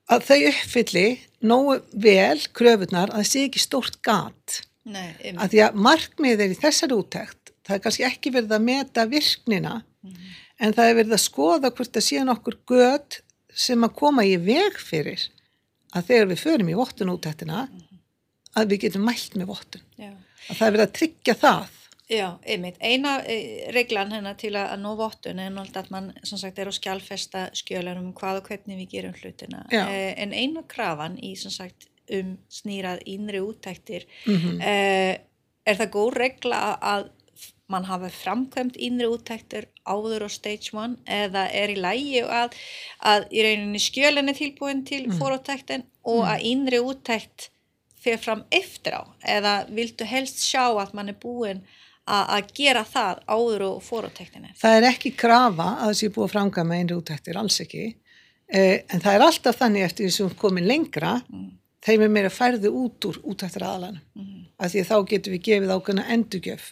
að 0.07 0.23
þau 0.29 0.37
uppfylli 0.53 1.07
nógu 1.43 1.81
vel 1.91 2.39
kröfunar 2.55 3.11
að 3.11 3.19
það 3.19 3.29
sé 3.33 3.43
ekki 3.49 3.59
stórt 3.59 3.99
gat. 4.07 4.61
Nei, 4.87 5.11
að 5.35 5.51
því 5.51 5.63
að 5.65 5.81
markmið 5.83 6.45
er 6.45 6.53
í 6.53 6.59
þessar 6.61 6.95
úttækt 6.95 7.51
það 7.67 7.75
er 7.75 7.81
kannski 7.83 8.05
ekki 8.07 8.31
verið 8.31 8.53
að 8.55 8.67
meta 8.69 9.03
virknina 9.11 9.81
mm 9.83 10.35
en 10.59 10.75
það 10.75 10.89
er 10.89 10.99
verið 10.99 11.17
að 11.17 11.23
skoða 11.23 11.71
hvort 11.71 11.95
það 11.95 12.05
sé 12.07 12.25
nokkur 12.25 12.59
gött 12.69 13.19
sem 13.57 13.83
að 13.85 13.97
koma 13.97 14.25
í 14.27 14.35
veg 14.41 14.77
fyrir 14.81 15.23
að 15.95 16.11
þegar 16.11 16.29
við 16.31 16.43
förum 16.43 16.69
í 16.71 16.77
vottun 16.77 17.13
útættina 17.13 17.65
að 18.57 18.73
við 18.73 18.85
getum 18.87 19.07
mælt 19.07 19.37
með 19.37 19.51
vottun. 19.53 19.83
Að 19.97 20.53
það 20.53 20.67
er 20.67 20.75
verið 20.75 20.85
að 20.85 20.95
tryggja 20.99 21.35
það. 21.41 21.73
Já, 22.07 22.27
einmitt. 22.47 22.77
Eina 22.79 23.17
e, 23.27 23.67
reglan 23.75 24.13
hennar 24.15 24.37
til 24.39 24.53
að, 24.55 24.69
að 24.77 24.83
ná 24.85 24.89
vottun 24.95 25.41
er 25.43 25.49
náttúrulega 25.51 25.83
að 25.83 25.91
man 25.91 26.05
sem 26.23 26.39
sagt 26.39 26.59
er 26.61 26.69
á 26.71 26.73
skjálfesta 26.77 27.41
skjölar 27.57 27.99
um 27.99 28.13
hvað 28.15 28.39
og 28.39 28.47
hvernig 28.47 28.79
við 28.79 28.93
gerum 28.93 29.17
hlutina. 29.17 29.65
Já. 29.73 29.83
Eh, 29.91 30.13
en 30.23 30.31
eina 30.31 30.63
krafan 30.71 31.17
í 31.19 31.33
sem 31.39 31.51
sagt 31.51 31.89
um 32.15 32.37
snýrað 32.47 33.03
innri 33.11 33.41
úttæktir 33.43 34.07
Mm 34.23 34.61
eh, 34.63 35.17
er 35.67 35.75
það 35.75 35.89
góð 35.91 36.13
regla 36.15 36.59
að 36.79 37.09
mann 37.67 37.87
hafi 37.87 38.09
framkvæmt 38.13 38.77
innri 38.79 39.09
úttæktir 39.11 39.67
áður 39.87 40.27
á 40.27 40.29
stage 40.31 40.71
1 40.71 40.95
eða 41.17 41.47
er 41.51 41.73
í 41.73 41.77
lægi 41.79 42.23
að, 42.23 42.55
að 43.03 43.27
í 43.35 43.43
rauninni 43.43 43.81
skjölinn 43.83 44.31
er 44.31 44.37
tilbúin 44.37 44.85
til 44.87 45.03
mm. 45.07 45.17
fóróttæktin 45.19 45.83
og 46.07 46.23
að 46.31 46.45
innri 46.51 46.79
úttækt 46.79 47.49
fyrir 48.03 48.21
fram 48.23 48.45
eftir 48.51 48.95
á 48.95 49.03
eða 49.35 49.57
viltu 49.67 50.07
helst 50.07 50.39
sjá 50.43 50.69
að 50.69 50.95
mann 50.95 51.11
er 51.11 51.19
búin 51.19 51.63
að, 52.07 52.51
gera 52.55 52.85
það 52.87 53.21
áður 53.27 53.67
og 53.67 53.83
fóróttæktinni 53.83 54.53
Það 54.59 54.79
er 54.79 54.89
ekki 54.93 55.13
krafa 55.19 55.69
að 55.83 55.95
sé 55.99 56.11
búið 56.13 56.29
að 56.29 56.33
framkvæma 56.37 56.77
einri 56.79 56.95
útæktir, 56.95 57.39
alls 57.39 57.59
ekki. 57.63 57.87
Eh, 58.47 58.85
en 58.87 59.03
það 59.03 59.17
er 59.17 59.25
alltaf 59.27 59.59
þannig 59.59 59.87
eftir 59.89 60.07
því 60.07 60.13
sem 60.15 60.35
komin 60.39 60.67
lengra, 60.69 61.17
þeim 61.83 62.05
er 62.05 62.13
meira 62.13 62.31
færði 62.31 62.71
út 62.71 63.09
úr 63.09 63.19
útæktir 63.27 63.65
aðalanum. 63.67 64.03
Mm. 64.15 64.45
Af 64.57 64.71
því 64.71 64.83
að 64.83 64.91
þá 64.91 64.97
getum 65.11 65.35
við 65.35 65.43
gefið 65.49 65.73
ákveðna 65.75 66.05
endurgjöf. 66.15 66.69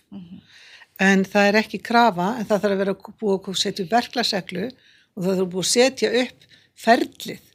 En 1.02 1.25
það 1.28 1.50
er 1.50 1.58
ekki 1.60 1.82
krafa, 1.84 2.30
en 2.40 2.48
það 2.48 2.62
þarf 2.64 2.75
að 2.75 2.82
vera 2.84 2.96
búið 3.20 3.50
að 3.52 3.60
setja 3.60 3.84
upp 3.84 3.96
verklagseglu 3.98 4.66
og 4.70 5.25
það 5.25 5.34
þarf 5.40 5.52
búið 5.52 5.66
að 5.66 5.72
setja 5.74 6.12
upp 6.22 6.48
ferlið. 6.86 7.52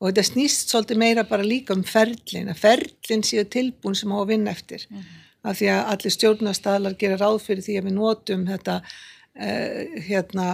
Og 0.00 0.08
þetta 0.08 0.24
snýst 0.30 0.72
svolítið 0.72 1.00
meira 1.02 1.26
bara 1.28 1.44
líka 1.44 1.76
um 1.76 1.84
ferlin, 1.84 2.48
að 2.48 2.62
ferlin 2.62 3.24
séu 3.26 3.44
tilbúin 3.44 3.98
sem 3.98 4.12
á 4.12 4.16
að 4.16 4.30
vinna 4.32 4.54
eftir. 4.54 4.86
Af 5.44 5.58
því 5.58 5.68
að 5.74 5.90
allir 5.92 6.14
stjórnastæðlar 6.14 6.96
gera 7.00 7.20
ráð 7.20 7.38
fyrir 7.44 7.66
því 7.66 7.76
að 7.76 7.88
við 7.88 7.96
notum 7.98 8.46
þetta, 8.48 8.76
uh, 8.80 10.00
hérna, 10.08 10.46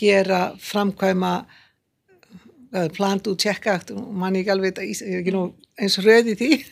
gera 0.00 0.40
framkvæma 0.64 1.34
uh, 1.44 2.88
plant 2.96 3.28
út 3.28 3.44
tjekkakt 3.44 3.92
og 3.92 4.08
mann 4.16 4.40
ekki 4.40 4.54
alveg 4.54 4.80
ekki 4.80 5.36
nú 5.36 5.44
eins 5.76 6.00
röð 6.00 6.32
í 6.32 6.38
því. 6.40 6.52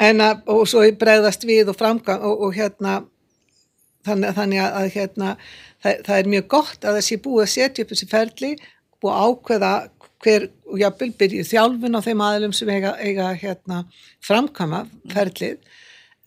En 0.00 0.16
að, 0.24 0.38
og 0.48 0.62
svo 0.64 0.80
bregðast 0.96 1.42
við 1.44 1.68
og 1.68 1.76
framkvæm 1.76 2.22
og, 2.24 2.46
og 2.46 2.54
hérna 2.56 2.94
þannig, 4.06 4.34
þannig 4.38 4.62
að, 4.64 4.76
að 4.80 4.90
hérna 4.96 5.30
það, 5.82 6.02
það 6.06 6.16
er 6.18 6.30
mjög 6.34 6.46
gott 6.56 6.84
að 6.90 7.00
sé 7.06 7.18
búið 7.24 7.44
að 7.46 7.52
setja 7.54 7.84
upp 7.84 7.94
þessi 7.94 8.10
ferli 8.10 8.52
og 9.00 9.10
ákveða 9.16 9.74
hver, 10.20 10.48
og 10.68 10.80
jápil 10.82 11.12
byrju 11.16 11.44
þjálfun 11.48 11.96
á 11.96 12.00
þeim 12.04 12.20
aðlum 12.26 12.52
sem 12.56 12.68
eiga, 12.68 12.94
eiga 13.00 13.30
hérna 13.40 13.84
framkvæma 14.26 14.82
ferlið 15.12 15.58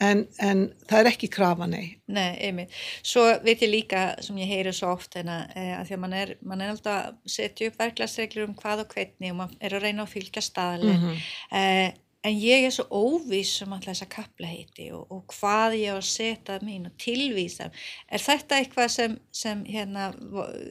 en, 0.04 0.24
en 0.42 0.64
það 0.90 1.00
er 1.04 1.10
ekki 1.14 1.30
krafa 1.32 1.68
nei 1.70 2.00
Nei, 2.14 2.34
einmitt. 2.44 2.74
Svo 3.06 3.22
veit 3.46 3.62
ég 3.64 3.70
líka 3.72 4.02
sem 4.26 4.36
ég 4.42 4.50
heyri 4.50 4.74
svo 4.76 4.90
oft 4.98 5.14
að, 5.22 5.30
eh, 5.56 5.70
að 5.78 5.86
því 5.88 5.96
að 5.96 6.02
mann 6.02 6.16
er, 6.18 6.34
man 6.44 6.62
er 6.66 6.74
alltaf 6.74 6.98
að 7.14 7.14
setja 7.36 7.70
upp 7.70 7.78
verklagsreglur 7.80 8.50
um 8.50 8.56
hvað 8.58 8.82
og 8.84 8.92
hvernig 8.98 9.32
og 9.32 9.38
mann 9.40 9.54
er 9.62 9.78
að 9.78 9.86
reyna 9.86 10.04
að 10.08 10.12
fylgja 10.18 10.44
staðlega 10.44 10.98
Mhm. 11.00 11.22
eh, 11.62 11.94
en 12.24 12.36
ég 12.40 12.68
er 12.68 12.74
svo 12.74 12.86
óvís 12.90 13.52
um 13.66 13.74
alltaf 13.76 13.92
þessa 13.94 14.10
kapla 14.12 14.50
heiti 14.50 14.90
og, 14.96 15.08
og 15.12 15.34
hvað 15.36 15.78
ég 15.82 15.96
á 15.96 15.98
að 15.98 16.10
setja 16.10 16.60
mín 16.64 16.88
og 16.88 16.96
tilvísa 17.02 17.70
er 18.08 18.24
þetta 18.24 18.60
eitthvað 18.60 18.94
sem, 18.94 19.18
sem 19.36 19.64
hérna, 19.68 20.12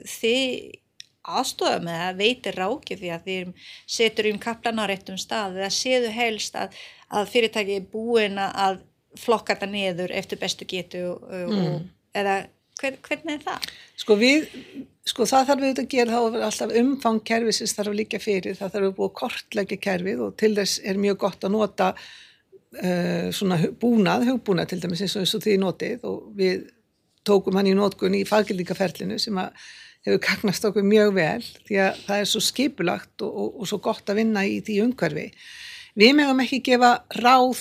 þið 0.09 0.79
aðstofa 1.23 1.83
með 1.85 2.01
að 2.07 2.23
veitir 2.23 2.59
ráki 2.59 2.97
því 2.99 3.13
að 3.15 3.29
þið 3.29 3.69
setur 3.97 4.31
um 4.33 4.41
kaplan 4.43 4.81
á 4.83 4.85
réttum 4.91 5.21
stað 5.21 5.61
eða 5.61 5.71
séðu 5.75 6.11
helst 6.17 6.57
að, 6.59 6.75
að 7.13 7.31
fyrirtæki 7.35 7.79
er 7.79 7.87
búin 7.93 8.41
að 8.43 8.81
flokka 9.21 9.55
þetta 9.55 9.69
niður 9.71 10.15
eftir 10.17 10.41
bestu 10.41 10.67
getu 10.69 11.05
og, 11.13 11.29
og, 11.29 11.85
eða 12.17 12.37
hver, 12.83 12.99
hvernig 13.07 13.39
er 13.39 13.47
það? 13.47 13.71
sko 14.03 14.17
við, 14.19 14.51
sko 15.09 15.27
það 15.31 15.49
þarf 15.51 15.65
við 15.65 15.81
að 15.85 15.89
gera 15.95 16.19
þá 16.19 16.37
er 16.41 16.45
alltaf 16.49 16.75
umfang 16.83 17.33
sem 17.55 17.73
þarf 17.79 17.97
líka 17.97 18.21
fyrir, 18.23 18.59
það 18.59 18.77
þarf 18.77 18.91
að 18.91 18.99
búið 18.99 19.11
að 19.11 19.17
kortleggja 19.23 19.81
kerfið 19.87 20.27
og 20.27 20.37
til 20.43 20.53
þess 20.59 20.83
er 20.85 21.01
mjög 21.01 21.19
gott 21.25 21.47
að 21.47 21.55
nota 21.57 21.93
uh, 21.93 23.29
svona 23.35 23.61
búnað, 23.81 24.29
hugbúnað 24.31 24.73
til 24.73 24.81
dæmis 24.83 25.05
eins 25.05 25.17
og, 25.17 25.25
eins 25.25 25.37
og 25.39 25.45
því 25.45 25.59
notið 25.63 26.07
og 26.09 26.31
við 26.39 26.67
tókum 27.27 27.59
hann 27.59 27.71
í 27.71 27.77
notkun 27.79 28.19
í 28.19 28.25
faggildingaferlinu 28.27 29.19
sem 29.23 29.39
að 29.39 29.53
hefur 30.03 30.23
gagnast 30.25 30.65
okkur 30.67 30.87
mjög 30.87 31.13
vel 31.15 31.43
því 31.69 31.79
að 31.85 32.01
það 32.07 32.23
er 32.23 32.31
svo 32.33 32.43
skipulagt 32.43 33.23
og, 33.23 33.31
og, 33.31 33.61
og 33.63 33.71
svo 33.71 33.79
gott 33.83 34.11
að 34.11 34.19
vinna 34.19 34.43
í 34.49 34.59
því 34.65 34.81
umhverfi. 34.89 35.29
Við 35.99 36.17
megum 36.19 36.43
ekki 36.43 36.63
gefa 36.67 36.97
ráð 37.21 37.61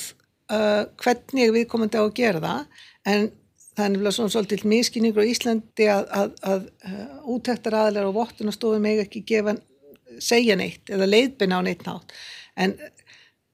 uh, 0.49 0.87
hvernig 1.03 1.53
við 1.53 1.67
komum 1.69 1.91
til 1.91 2.01
að 2.01 2.15
gera 2.17 2.41
það 2.41 2.87
en 3.11 3.29
það 3.77 3.85
er 3.85 3.91
nefnilega 3.93 4.15
svona 4.17 4.33
svolítið 4.33 4.63
miskinningur 4.71 5.23
á 5.23 5.31
Íslandi 5.31 5.87
að, 5.93 6.05
að, 6.19 6.31
að 6.51 6.65
uh, 6.89 7.05
útæktar 7.35 7.77
aðlar 7.85 8.09
og 8.09 8.17
vottunastofum 8.19 8.83
megi 8.83 9.05
ekki 9.05 9.21
gefa, 9.31 9.55
segja 10.21 10.57
neitt 10.59 10.91
eða 10.91 11.07
leiðbina 11.09 11.59
á 11.59 11.61
neitt 11.65 11.85
nátt. 11.87 12.11
En 12.59 12.75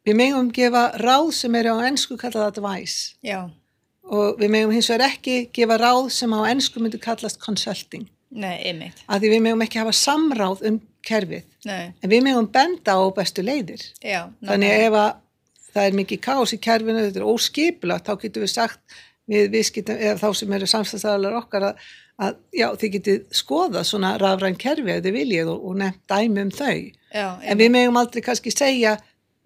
við 0.08 0.18
megum 0.18 0.50
gefa 0.56 0.88
ráð 1.04 1.32
sem 1.38 1.56
eru 1.60 1.76
á 1.78 1.86
ennsku 1.90 2.18
kallað 2.20 2.48
advice 2.56 3.14
Já, 3.26 3.44
og 4.08 4.38
við 4.42 4.50
megum 4.56 4.72
hins 4.74 4.88
vegar 4.90 5.12
ekki 5.12 5.38
gefa 5.54 5.78
ráð 5.82 6.10
sem 6.16 6.34
á 6.34 6.40
ennsku 6.50 6.80
myndi 6.82 7.00
kallast 7.04 7.40
consulting. 7.44 8.08
nei, 8.32 8.58
einmitt. 8.68 9.04
Af 9.08 9.22
því 9.22 9.30
við 9.36 9.42
megum 9.46 9.62
ekki 9.64 9.80
hafa 9.80 9.94
samráð 9.96 10.64
um 10.68 10.82
kerfið. 11.08 11.46
Nei, 11.68 11.94
En 12.04 12.10
við 12.12 12.24
megum 12.26 12.48
benda 12.52 12.98
á 13.00 13.04
bestu 13.16 13.44
leiðir. 13.46 13.84
já, 14.04 14.26
Þannig 14.44 14.74
að 14.74 14.82
ef 14.88 14.98
að 15.00 15.12
það 15.78 15.86
er 15.86 15.96
mikið 16.02 16.20
kás 16.26 16.54
í 16.54 16.58
kerfinu, 16.60 17.04
þetta 17.06 17.22
er 17.22 17.30
óskipulagt, 17.32 18.08
þá 18.10 18.18
getum 18.24 18.44
við 18.44 18.52
sagt 18.52 18.80
við 19.28 19.50
viðskiptum, 19.58 19.98
eða 20.00 20.18
þá 20.22 20.28
sem 20.40 20.54
eru 20.58 20.70
samstæðstæðalar 20.72 21.38
okkar 21.42 21.66
að, 21.72 21.84
að 22.28 22.38
já, 22.56 22.68
þið 22.80 22.94
getið 22.98 23.20
skoðað 23.42 23.86
svona 23.90 24.14
rafræn 24.22 24.58
kerfi 24.60 24.94
ef 24.96 25.04
þið 25.06 25.18
viljið 25.20 25.52
og, 25.54 25.68
og 25.68 25.78
nefnt 25.84 26.02
dæmi 26.14 26.46
um 26.48 26.52
þau. 26.56 26.80
já, 27.14 27.28
En 27.44 27.60
við 27.62 27.72
megum 27.76 28.00
aldrei 28.02 28.24
kannski 28.26 28.54
segja, 28.56 28.98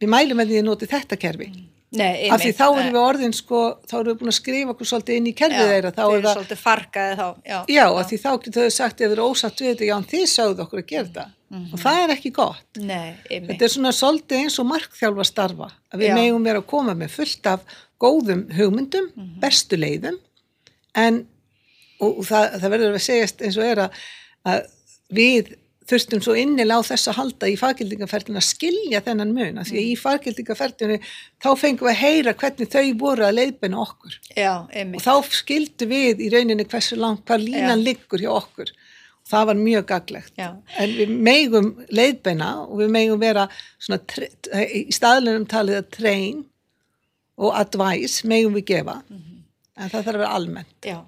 við 0.02 0.14
mælum 0.14 0.44
að 0.44 0.54
þið 0.56 0.66
notið 0.70 0.94
þetta 0.96 1.18
kerfi. 1.26 1.50
nei, 1.92 2.30
Af 2.32 2.40
því 2.40 2.54
þá 2.56 2.66
erum 2.70 2.94
við 2.94 3.02
orðin 3.02 3.34
sko, 3.36 3.62
þá 3.90 3.98
erum 4.00 4.14
við 4.14 4.20
búin 4.22 4.32
að 4.32 4.38
skrifa 4.38 4.72
okkur 4.72 4.88
svolítið 4.94 5.18
inn 5.20 5.28
í 5.28 5.36
kerfið 5.36 5.68
þeirra, 5.74 5.92
þá 5.92 6.02
er 6.06 6.14
er 6.16 6.24
það, 6.24 6.38
svolítið 6.38 6.62
farkaði 6.62 7.18
þá, 7.20 7.28
já. 7.52 7.58
já, 7.68 7.86
af 7.90 8.08
því 8.08 8.20
þá 8.24 8.32
getur 8.46 8.64
þau 8.64 8.76
sagt 8.78 9.02
ef 9.02 9.08
þið 9.10 9.16
eru 9.18 9.26
ósatt 9.28 9.60
við 9.60 9.70
þetta, 9.74 9.88
já, 9.90 9.96
en 9.98 10.08
þið 10.14 10.26
sögðu 10.32 10.64
okkur 10.68 10.80
að 10.86 10.90
gera 10.94 11.08
þetta. 11.10 11.26
Og 11.52 11.80
það 11.82 11.98
er 12.06 12.12
ekki 12.14 12.30
gott. 12.32 12.78
Nei. 12.80 13.10
Þetta 13.28 13.66
er 13.68 13.72
svona 13.74 13.92
svolítið 13.92 14.38
eins 14.46 14.56
og 14.62 14.70
markþjálfa 14.70 15.26
starfa 15.28 15.68
að 15.92 16.00
við 16.00 16.08
Já. 16.08 16.16
megum 16.16 16.46
vera 16.48 16.62
að 16.62 16.70
koma 16.72 16.94
með 16.96 17.12
fullt 17.18 17.50
af 17.52 17.66
góðum 18.02 18.46
hugmyndum, 18.58 19.12
Mhm. 19.16 19.40
bestu 19.44 19.78
leiðum 19.78 20.18
en 20.96 21.26
og, 22.02 22.24
það, 22.26 22.60
það 22.62 22.70
verður 22.74 22.96
að 22.98 23.04
segjast 23.08 23.42
eins 23.46 23.58
og 23.62 23.64
er 23.72 23.82
að, 23.86 24.00
að 24.46 24.62
við 25.14 25.52
þurftum 25.92 26.22
svo 26.24 26.34
innilega 26.40 26.80
á 26.80 26.88
þess 26.88 27.10
að 27.12 27.18
halda 27.18 27.48
í 27.52 27.56
faggildingaferðinu 27.60 28.40
að 28.40 28.46
skilja 28.48 29.02
þennan 29.04 29.34
mun 29.36 29.58
af 29.60 29.68
því 29.68 29.74
Mhm. 29.76 29.82
að 29.82 29.90
í 29.92 29.98
faggildingaferðinu 30.00 30.98
þá 31.44 31.50
fengum 31.60 31.88
við 31.88 31.92
að 31.92 32.02
heyra 32.06 32.34
hvernig 32.34 32.70
þau 32.72 32.94
voru 33.02 33.26
að 33.28 33.36
leiðbeina 33.40 33.82
okkur 33.86 34.14
Já, 34.38 34.54
og 34.96 35.02
þá 35.02 35.14
skildu 35.42 35.86
við 35.92 36.22
í 36.26 36.30
rauninni 36.32 36.66
hversu 36.66 36.96
langt, 36.98 37.26
hvað 37.26 37.44
línan 37.50 37.82
Já. 37.84 37.86
liggur 37.90 38.20
hjá 38.24 38.32
okkur 38.38 38.70
og 38.72 39.28
það 39.34 39.46
var 39.52 39.56
mjög 39.56 39.86
gaglegt 39.92 40.34
Já. 40.40 40.50
en 40.78 40.90
við 40.98 41.10
megum 41.28 41.68
leiðbeina 41.92 42.50
og 42.70 42.78
við 42.80 42.90
megum 42.90 43.20
vera 43.20 43.50
svona 43.80 44.00
í 44.72 44.88
staðlunum 44.96 45.46
talið 45.48 45.82
að 45.84 45.90
train 45.92 46.46
og 47.42 47.56
advice 47.58 48.28
megum 48.28 48.56
við 48.60 48.68
gefa 48.76 49.02
en 49.10 49.90
það 49.90 49.98
þarf 49.98 50.14
að 50.14 50.22
vera 50.22 50.36
almennt 50.38 50.88
Já, 50.88 51.00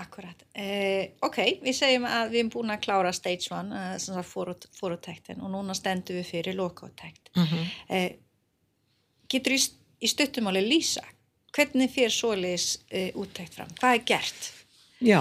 akkurat. 0.00 0.44
Eh, 0.56 1.12
ok, 1.26 1.38
við 1.64 1.74
segjum 1.76 2.06
að 2.08 2.30
við 2.32 2.40
erum 2.40 2.52
búin 2.54 2.72
að 2.72 2.84
klára 2.86 3.12
stage 3.12 3.50
1, 3.52 3.74
uh, 3.76 3.90
sem 4.00 4.16
það 4.16 4.62
fórutektin 4.78 5.42
og 5.44 5.52
núna 5.52 5.76
stendum 5.76 6.16
við 6.16 6.30
fyrir 6.30 6.56
lokátekt. 6.56 7.28
Mhm. 7.36 7.66
Eh, 7.92 8.08
getur 9.28 9.52
í, 9.52 9.60
í 10.00 10.08
stuttumáli 10.08 10.64
lýsa, 10.64 11.04
hvernig 11.52 11.92
fyrir 11.92 12.14
svoleiðis 12.14 12.78
uh, 12.88 13.10
úttekt 13.20 13.58
fram? 13.58 13.68
Hvað 13.76 13.98
er 13.98 14.04
gert? 14.08 14.50
Já, 15.04 15.20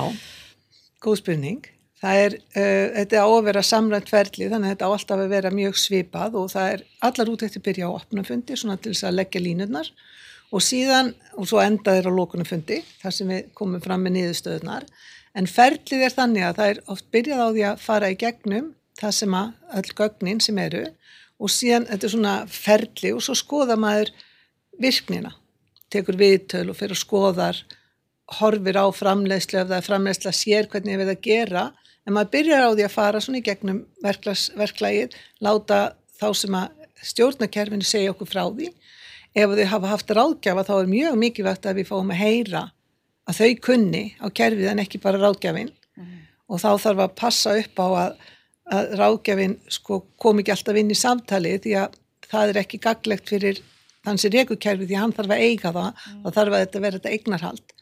góð 1.03 1.19
spurning 1.19 1.72
það 2.05 2.22
er, 2.24 2.36
uh, 2.55 2.88
þetta 3.00 3.24
á 3.24 3.27
að 3.27 3.45
vera 3.50 3.63
samrænt 3.65 4.12
ferli 4.12 4.50
þannig 4.51 4.69
að 4.69 4.75
þetta 4.75 4.88
á 4.88 4.95
alltaf 4.95 5.24
að 5.24 5.31
vera 5.36 5.53
mjög 5.53 5.79
svipað 5.79 6.38
og 6.39 6.51
það 6.53 6.74
er 6.74 6.84
allar 7.07 7.31
útækti 7.34 7.62
byrja 7.65 7.89
á 7.89 7.98
opnafundi 7.98 8.60
svona 8.60 8.77
til 8.79 8.93
þess 8.93 9.07
að 9.10 9.17
leggja 9.19 9.43
línurnar 9.43 9.91
og 10.54 10.64
síðan, 10.64 11.14
og 11.36 11.50
svo 11.50 11.60
enda 11.64 11.96
þeir 11.96 12.10
á 12.10 12.18
lókunafundi 12.18 12.82
þar 13.02 13.16
sem 13.16 13.32
við 13.34 13.52
komum 13.58 13.84
fram 13.84 14.06
með 14.06 14.18
niðurstöðunar 14.20 14.86
en 15.36 15.50
ferlið 15.52 16.06
er 16.08 16.16
þannig 16.16 16.46
að 16.48 16.60
það 16.60 16.72
er 16.72 16.82
oft 16.94 17.08
byrjað 17.12 17.44
á 17.44 17.50
því 17.50 17.64
að 17.70 17.82
fara 17.84 18.12
í 18.12 18.20
gegnum 18.20 18.70
það 19.00 19.16
sem 19.18 19.36
að 19.36 19.80
öll 19.80 19.96
gögnin 20.00 20.44
sem 20.44 20.60
eru. 20.64 20.86
Og 21.36 21.52
síðan 21.52 21.88
þetta 21.90 22.08
er 22.08 22.14
svona 22.14 22.36
ferli 22.48 23.12
og 23.12 23.24
svo 23.25 23.36
skoða 23.36 23.75
maður 23.80 24.14
virknina. 24.80 25.34
Tekur 25.92 26.18
viðtöl 26.20 26.70
og 26.72 26.78
fyrir 26.80 26.96
að 26.96 27.02
skoðar 27.02 27.60
horfir 28.40 28.80
á 28.80 28.86
framleiðslu 28.96 29.60
ef 29.62 29.68
það 29.70 29.78
er 29.78 29.90
framleiðsla 29.90 30.34
sér 30.34 30.70
hvernig 30.72 31.02
við 31.02 31.12
að 31.12 31.22
gera. 31.28 31.66
En 32.06 32.16
maður 32.16 32.32
byrjar 32.38 32.66
á 32.66 32.70
því 32.72 32.86
að 32.88 32.96
fara 32.96 33.22
svona 33.22 33.42
í 33.42 33.46
gegnum 33.46 33.84
verklagið, 34.06 35.16
láta 35.44 35.80
þá 36.16 36.28
sem 36.38 36.58
að 36.58 36.84
stjórnakerfinu 37.06 37.86
segja 37.86 38.14
okkur 38.14 38.30
frá 38.30 38.44
því. 38.48 38.72
Ef 39.36 39.51
þau 39.51 39.65
hafa 39.68 39.92
haft 39.92 40.13
ráðgjafa 40.15 40.63
þá 40.68 40.74
er 40.77 40.92
mjög 40.92 41.20
mikilvægt 41.20 41.68
að 41.68 41.82
við 41.82 41.89
fáum 41.89 42.13
að 42.13 42.22
heyra 42.22 42.63
að 43.25 43.42
þau 43.42 43.51
kunni 43.68 44.06
á 44.22 44.27
kerfið 44.30 44.72
en 44.72 44.82
ekki 44.84 45.01
bara 45.04 45.20
ráðgjafin 45.22 45.72
mm. 45.74 46.15
og 46.48 46.62
þá 46.62 46.70
þarf 46.86 47.04
að 47.06 47.15
passa 47.20 47.56
upp 47.60 47.82
á 47.82 47.88
að, 47.88 48.18
að 48.77 48.96
ráðgjafin 49.01 49.58
sko, 49.68 50.01
kom 50.22 50.42
ekki 50.42 50.56
alltaf 50.56 50.80
inn 50.80 50.94
í 50.94 51.00
samtali 51.00 51.56
því 51.63 51.77
að 51.82 52.00
það 52.30 52.54
er 52.54 52.62
ekki 52.62 52.82
gaglegt 52.86 53.32
fyrir 53.32 53.62
þann 54.06 54.22
sem 54.22 54.34
reyku 54.34 54.58
kerfið 54.62 54.92
því 54.92 55.00
hann 55.01 55.15
þarf 55.18 55.36
að 55.36 55.46
eiga 55.46 55.74
það 55.74 55.92
mm. 55.92 56.22
og 56.22 56.38
þarf 56.38 56.56
að 56.56 56.65
þetta 56.65 56.84
vera 56.86 57.00
þetta 57.00 57.15
eignarhald 57.18 57.75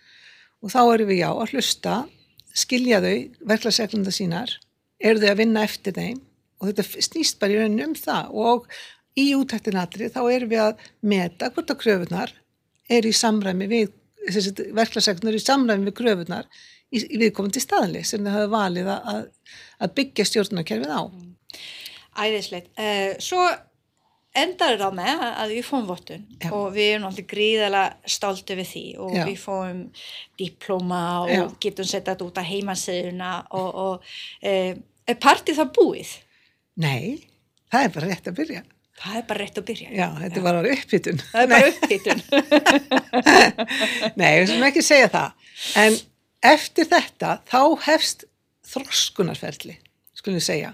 og 0.64 0.72
þá 0.72 0.82
erum 0.84 1.10
við 1.12 1.22
já 1.22 1.30
að 1.30 1.54
hlusta 1.54 1.96
skilja 2.54 3.02
þau 3.04 3.16
verklagsreglunda 3.52 4.14
sínar 4.16 4.58
eru 5.04 5.22
þau 5.22 5.32
að 5.34 5.42
vinna 5.42 5.66
eftir 5.68 5.98
þeim 5.98 6.22
og 6.62 6.70
þetta 6.70 7.04
snýst 7.10 7.40
bara 7.42 7.56
í 7.56 7.60
rauninu 7.60 7.90
um 7.90 7.96
það 8.00 8.36
og 8.48 8.68
í 9.20 9.28
útæktinatri 9.38 10.10
þá 10.14 10.22
erum 10.26 10.54
við 10.54 10.64
að 10.64 10.88
meta 11.14 11.52
hvort 11.54 11.74
að 11.74 11.82
kröfunar 11.84 12.34
er 12.92 13.06
í 13.08 13.14
samræmi 13.16 13.70
við 13.72 13.92
verklagsreglundur 14.74 15.38
í 15.38 15.44
samræmi 15.44 15.90
við 15.90 15.98
kröfunar 16.00 16.48
í, 16.94 17.02
í 17.02 17.20
viðkomandi 17.22 17.62
staðli 17.64 18.04
sem 18.08 18.24
þau 18.24 18.34
hafa 18.38 18.50
valið 18.54 18.90
að, 18.96 19.22
að 19.84 19.96
byggja 20.00 20.30
stjórnarkerfið 20.30 20.96
á 20.96 21.02
Æðislegt. 22.14 22.70
Uh, 22.78 23.16
svo 23.22 23.42
endar 24.38 24.80
það 24.82 24.96
með 24.98 25.24
að 25.28 25.52
við 25.54 25.66
fóum 25.68 25.86
vottun 25.90 26.24
Já. 26.42 26.48
og 26.58 26.72
við 26.74 26.90
erum 26.96 27.08
alltaf 27.10 27.28
gríðalega 27.30 28.14
stáltu 28.16 28.58
við 28.58 28.70
því 28.72 28.86
og 29.06 29.18
Já. 29.18 29.24
við 29.30 29.38
fóum 29.42 29.84
diploma 30.42 31.02
og 31.22 31.34
Já. 31.34 31.44
getum 31.66 31.90
setjað 31.90 32.26
út 32.26 32.42
á 32.42 32.44
heimasöðuna 32.50 33.32
og, 33.54 33.70
og 33.84 34.16
e, 34.42 34.74
er 35.06 35.20
partið 35.22 35.62
það 35.62 35.74
búið? 35.78 36.16
Nei, 36.82 37.22
það 37.70 37.86
er 37.86 37.94
bara 37.98 38.10
rétt 38.10 38.32
að 38.32 38.40
byrja. 38.42 38.64
Það 39.00 39.16
er 39.18 39.26
bara 39.30 39.42
rétt 39.42 39.58
að 39.58 39.66
byrja. 39.68 39.90
Já, 39.90 40.08
þetta 40.20 40.40
er 40.40 40.46
bara 40.46 40.74
upphittun. 40.76 41.24
Það 41.32 41.42
er 41.42 41.50
bara 41.54 41.72
upphittun. 41.72 42.22
Nei, 44.20 44.30
við 44.38 44.52
sem 44.52 44.68
ekki 44.70 44.84
segja 44.86 45.10
það. 45.16 45.50
En 45.82 45.98
eftir 46.54 46.88
þetta 46.92 47.34
þá 47.50 47.60
hefst 47.88 48.28
þroskunarferðli, 48.74 49.76
skulum 50.18 50.40
við 50.40 50.46
segja 50.46 50.72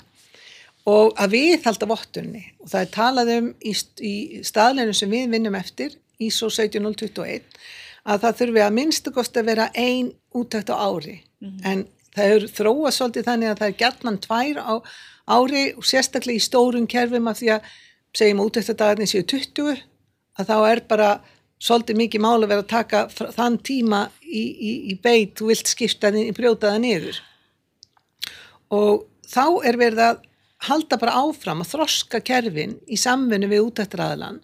og 0.89 1.17
að 1.19 1.35
við 1.35 1.65
halda 1.65 1.89
vottunni 1.89 2.43
og 2.61 2.71
það 2.71 2.81
er 2.81 2.91
talað 2.93 3.31
um 3.35 3.49
í, 3.59 3.73
í 4.05 4.15
staðleinu 4.47 4.95
sem 4.95 5.11
við 5.11 5.33
vinnum 5.33 5.57
eftir 5.59 5.95
ISO 6.23 6.49
17021 6.51 7.43
að 8.09 8.23
það 8.23 8.39
þurfi 8.41 8.63
að 8.63 8.75
minnstu 8.77 9.13
kost 9.15 9.37
að 9.37 9.51
vera 9.51 9.69
ein 9.77 10.13
útækt 10.35 10.71
á 10.71 10.75
ári 10.79 11.19
mm 11.19 11.49
-hmm. 11.49 11.59
en 11.71 11.85
það 12.15 12.33
er 12.35 12.47
þróa 12.57 12.91
svolítið 12.95 13.27
þannig 13.27 13.49
að 13.49 13.59
það 13.59 13.67
er 13.67 13.79
gætman 13.83 14.21
tvær 14.23 14.57
á 14.63 14.73
ári 15.29 15.63
og 15.77 15.85
sérstaklega 15.85 16.39
í 16.39 16.47
stórum 16.47 16.87
kerfum 16.87 17.27
af 17.27 17.39
því 17.39 17.51
að 17.57 17.61
segjum 18.17 18.43
útæktadagarnir 18.45 19.09
séu 19.09 19.25
20 19.27 19.83
að 20.39 20.49
þá 20.49 20.57
er 20.69 20.81
bara 20.89 21.09
svolítið 21.59 21.99
mikið 21.99 22.23
mál 22.23 22.37
að 22.39 22.49
vera 22.53 22.63
að 22.63 22.71
taka 22.71 23.03
þann 23.35 23.59
tíma 23.65 24.05
í, 24.23 24.43
í, 24.43 24.71
í 24.93 24.95
beit, 25.01 25.35
þú 25.37 25.51
vilt 25.51 25.69
skipta 25.69 26.11
þinn, 26.15 26.31
brjóta 26.35 26.71
það 26.71 26.81
niður. 26.85 27.19
Og 28.75 29.05
þá 29.27 29.45
er 29.67 29.79
verið 29.79 30.03
að 30.05 30.25
halda 30.69 30.99
bara 30.99 31.19
áfram 31.23 31.63
að 31.63 31.71
þroska 31.73 32.19
kerfin 32.25 32.75
í 32.87 32.97
samfunni 32.99 33.47
við 33.51 33.69
útættaraðalan 33.69 34.41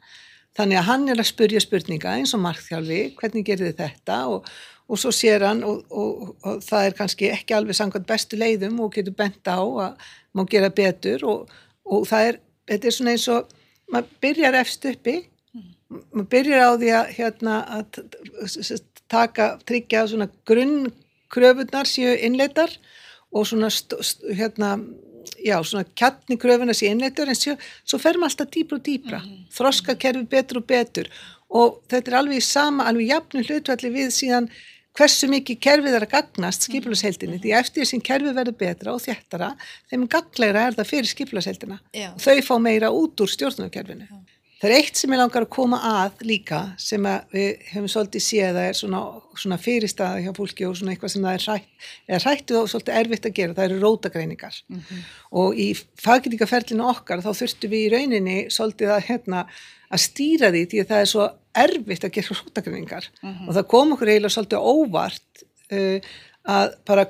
þannig 0.55 0.79
að 0.79 0.87
hann 0.89 1.09
er 1.11 1.19
að 1.19 1.29
spurja 1.31 1.61
spurninga 1.63 2.13
eins 2.15 2.31
og 2.35 2.43
markþjálfi, 2.45 3.01
hvernig 3.19 3.47
gerir 3.47 3.71
þið 3.71 3.81
þetta? 3.81 4.19
Og, 4.31 4.47
og 4.87 5.01
svo 5.01 5.11
sér 5.15 5.43
hann 5.43 5.63
og, 5.67 5.83
og, 5.91 6.29
og 6.45 6.63
það 6.63 6.87
er 6.87 6.97
kannski 6.99 7.31
ekki 7.33 7.57
alveg 7.57 7.79
samkvæmt 7.79 8.07
bestu 8.07 8.39
leiðum 8.39 8.79
og 8.85 8.93
getur 8.95 9.17
bent 9.17 9.51
á 9.51 9.59
að 9.59 10.07
má 10.35 10.45
gera 10.51 10.71
betur 10.71 11.27
og 11.27 12.07
það 12.07 12.29
er, 12.29 12.39
þetta 12.69 12.87
er 12.87 12.95
svona 12.97 13.15
eins 13.15 13.27
og 13.31 13.49
maður 13.91 14.11
byrjar 14.25 14.59
efst 14.61 14.85
uppi. 14.89 15.15
Maður 16.11 16.29
byrjar 16.33 16.65
á 16.65 16.71
því 16.81 16.91
að 16.99 17.09
hérna 17.19 17.55
að 17.77 17.99
taka, 19.11 19.49
tryggja 19.67 20.05
svona 20.09 20.29
grunnkröfunar 20.49 21.89
séu 21.89 22.15
innleitar 22.25 22.73
og 23.31 23.47
svona 23.47 23.69
hérna 24.33 24.75
já, 25.45 25.57
svona 25.63 25.85
kjarni 25.97 26.37
kröfuna 26.41 26.73
sér 26.73 26.95
innleitur 26.95 27.29
en 27.29 27.37
svo, 27.37 27.55
svo 27.85 27.99
fer 28.01 28.19
maður 28.19 28.31
alltaf 28.33 28.51
dýbra 28.53 28.77
og 28.77 28.85
dýbra 28.85 29.19
mm 29.21 29.29
-hmm. 29.29 29.47
þroska 29.57 29.95
kerfi 29.95 30.23
betur 30.23 30.57
og 30.57 30.65
betur. 30.67 31.09
Og 31.49 31.81
þetta 31.89 32.11
er 32.11 32.17
alveg 32.17 32.37
í 32.37 32.41
sama, 32.41 32.83
alveg 32.83 33.07
jafnum 33.07 33.43
hlutvalli 33.43 33.89
við 33.89 34.09
síðan 34.11 34.49
hversu 34.95 35.29
mikið 35.31 35.59
kerfið 35.65 35.97
er 35.97 36.05
að 36.05 36.13
gagnast 36.13 36.67
skipilagsheldinni, 36.67 37.39
mm 37.39 37.43
því 37.45 37.55
eftir 37.59 37.83
þess 37.83 37.97
að 37.97 38.05
kerfið 38.09 38.37
verður 38.39 38.59
betra 38.61 38.93
og 38.93 39.03
þjættara, 39.03 39.49
þeim 39.91 40.07
gaglegra 40.07 40.67
er 40.69 40.77
það 40.77 40.91
fyrir 40.93 41.11
skipilagsheldina 41.11 41.81
og 42.13 42.23
þau 42.23 42.39
fá 42.47 42.55
meira 42.61 42.93
út 42.93 43.21
úr 43.21 43.31
stjórnarkerfinu. 43.31 44.07
Það 44.55 44.71
er 44.71 44.79
eitt 44.79 44.97
sem 44.97 45.11
ég 45.11 45.19
langar 45.19 45.43
að 45.43 45.51
koma 45.51 45.77
að 45.83 46.21
líka 46.25 46.59
sem 46.79 47.03
að 47.05 47.33
við 47.35 47.65
hefum 47.73 47.89
svolítið 47.91 48.23
séð 48.23 48.55
að 48.55 48.67
er 48.69 48.77
svona, 48.79 49.01
svona 49.35 49.57
fyrirstaða 49.59 50.21
hjá 50.23 50.31
fólki 50.37 50.65
og 50.65 50.77
svona 50.79 50.93
eitthvað 50.93 51.11
sem 51.11 51.25
það 51.27 51.35
er 51.35 51.45
rætt, 51.49 51.89
eða 52.07 52.19
rættu 52.23 52.57
og 52.61 52.69
svolítið 52.71 52.99
erfitt 53.01 53.27
að 53.27 53.35
gera, 53.35 53.55
það 53.57 53.67
eru 53.67 53.79
rótagreiningar. 53.83 54.59
Mm 54.71 54.79
-hmm. 54.79 55.01
og 55.41 55.59
í 55.59 55.67
faggríkaferlinu 56.05 56.87
okkar 56.87 57.21
þá 57.25 57.31
þurftu 57.41 57.71
við 57.73 57.83
í 57.83 57.91
rauninni 57.93 58.37
svolítið 58.49 58.95
að, 58.95 59.05
hérna, 59.09 59.45
að 59.91 60.05
stýra 60.07 60.51
því 60.55 60.63
því 60.71 60.79
að 60.81 60.89
það 60.93 61.03
er 61.03 61.11
svo 61.13 61.27
erfitt 61.55 62.07
að 62.07 62.15
gera 62.17 62.37
rótagreiningar 62.39 63.09
mm 63.21 63.29
-hmm. 63.29 63.47
og 63.47 63.53
það 63.55 63.67
kom 63.73 63.93
okkur 63.95 64.11
eiginlega 64.11 64.35
svolítið 64.35 64.59
óvart 64.73 65.45
uh, 65.71 65.99
að 66.55 66.73
bara 66.85 67.05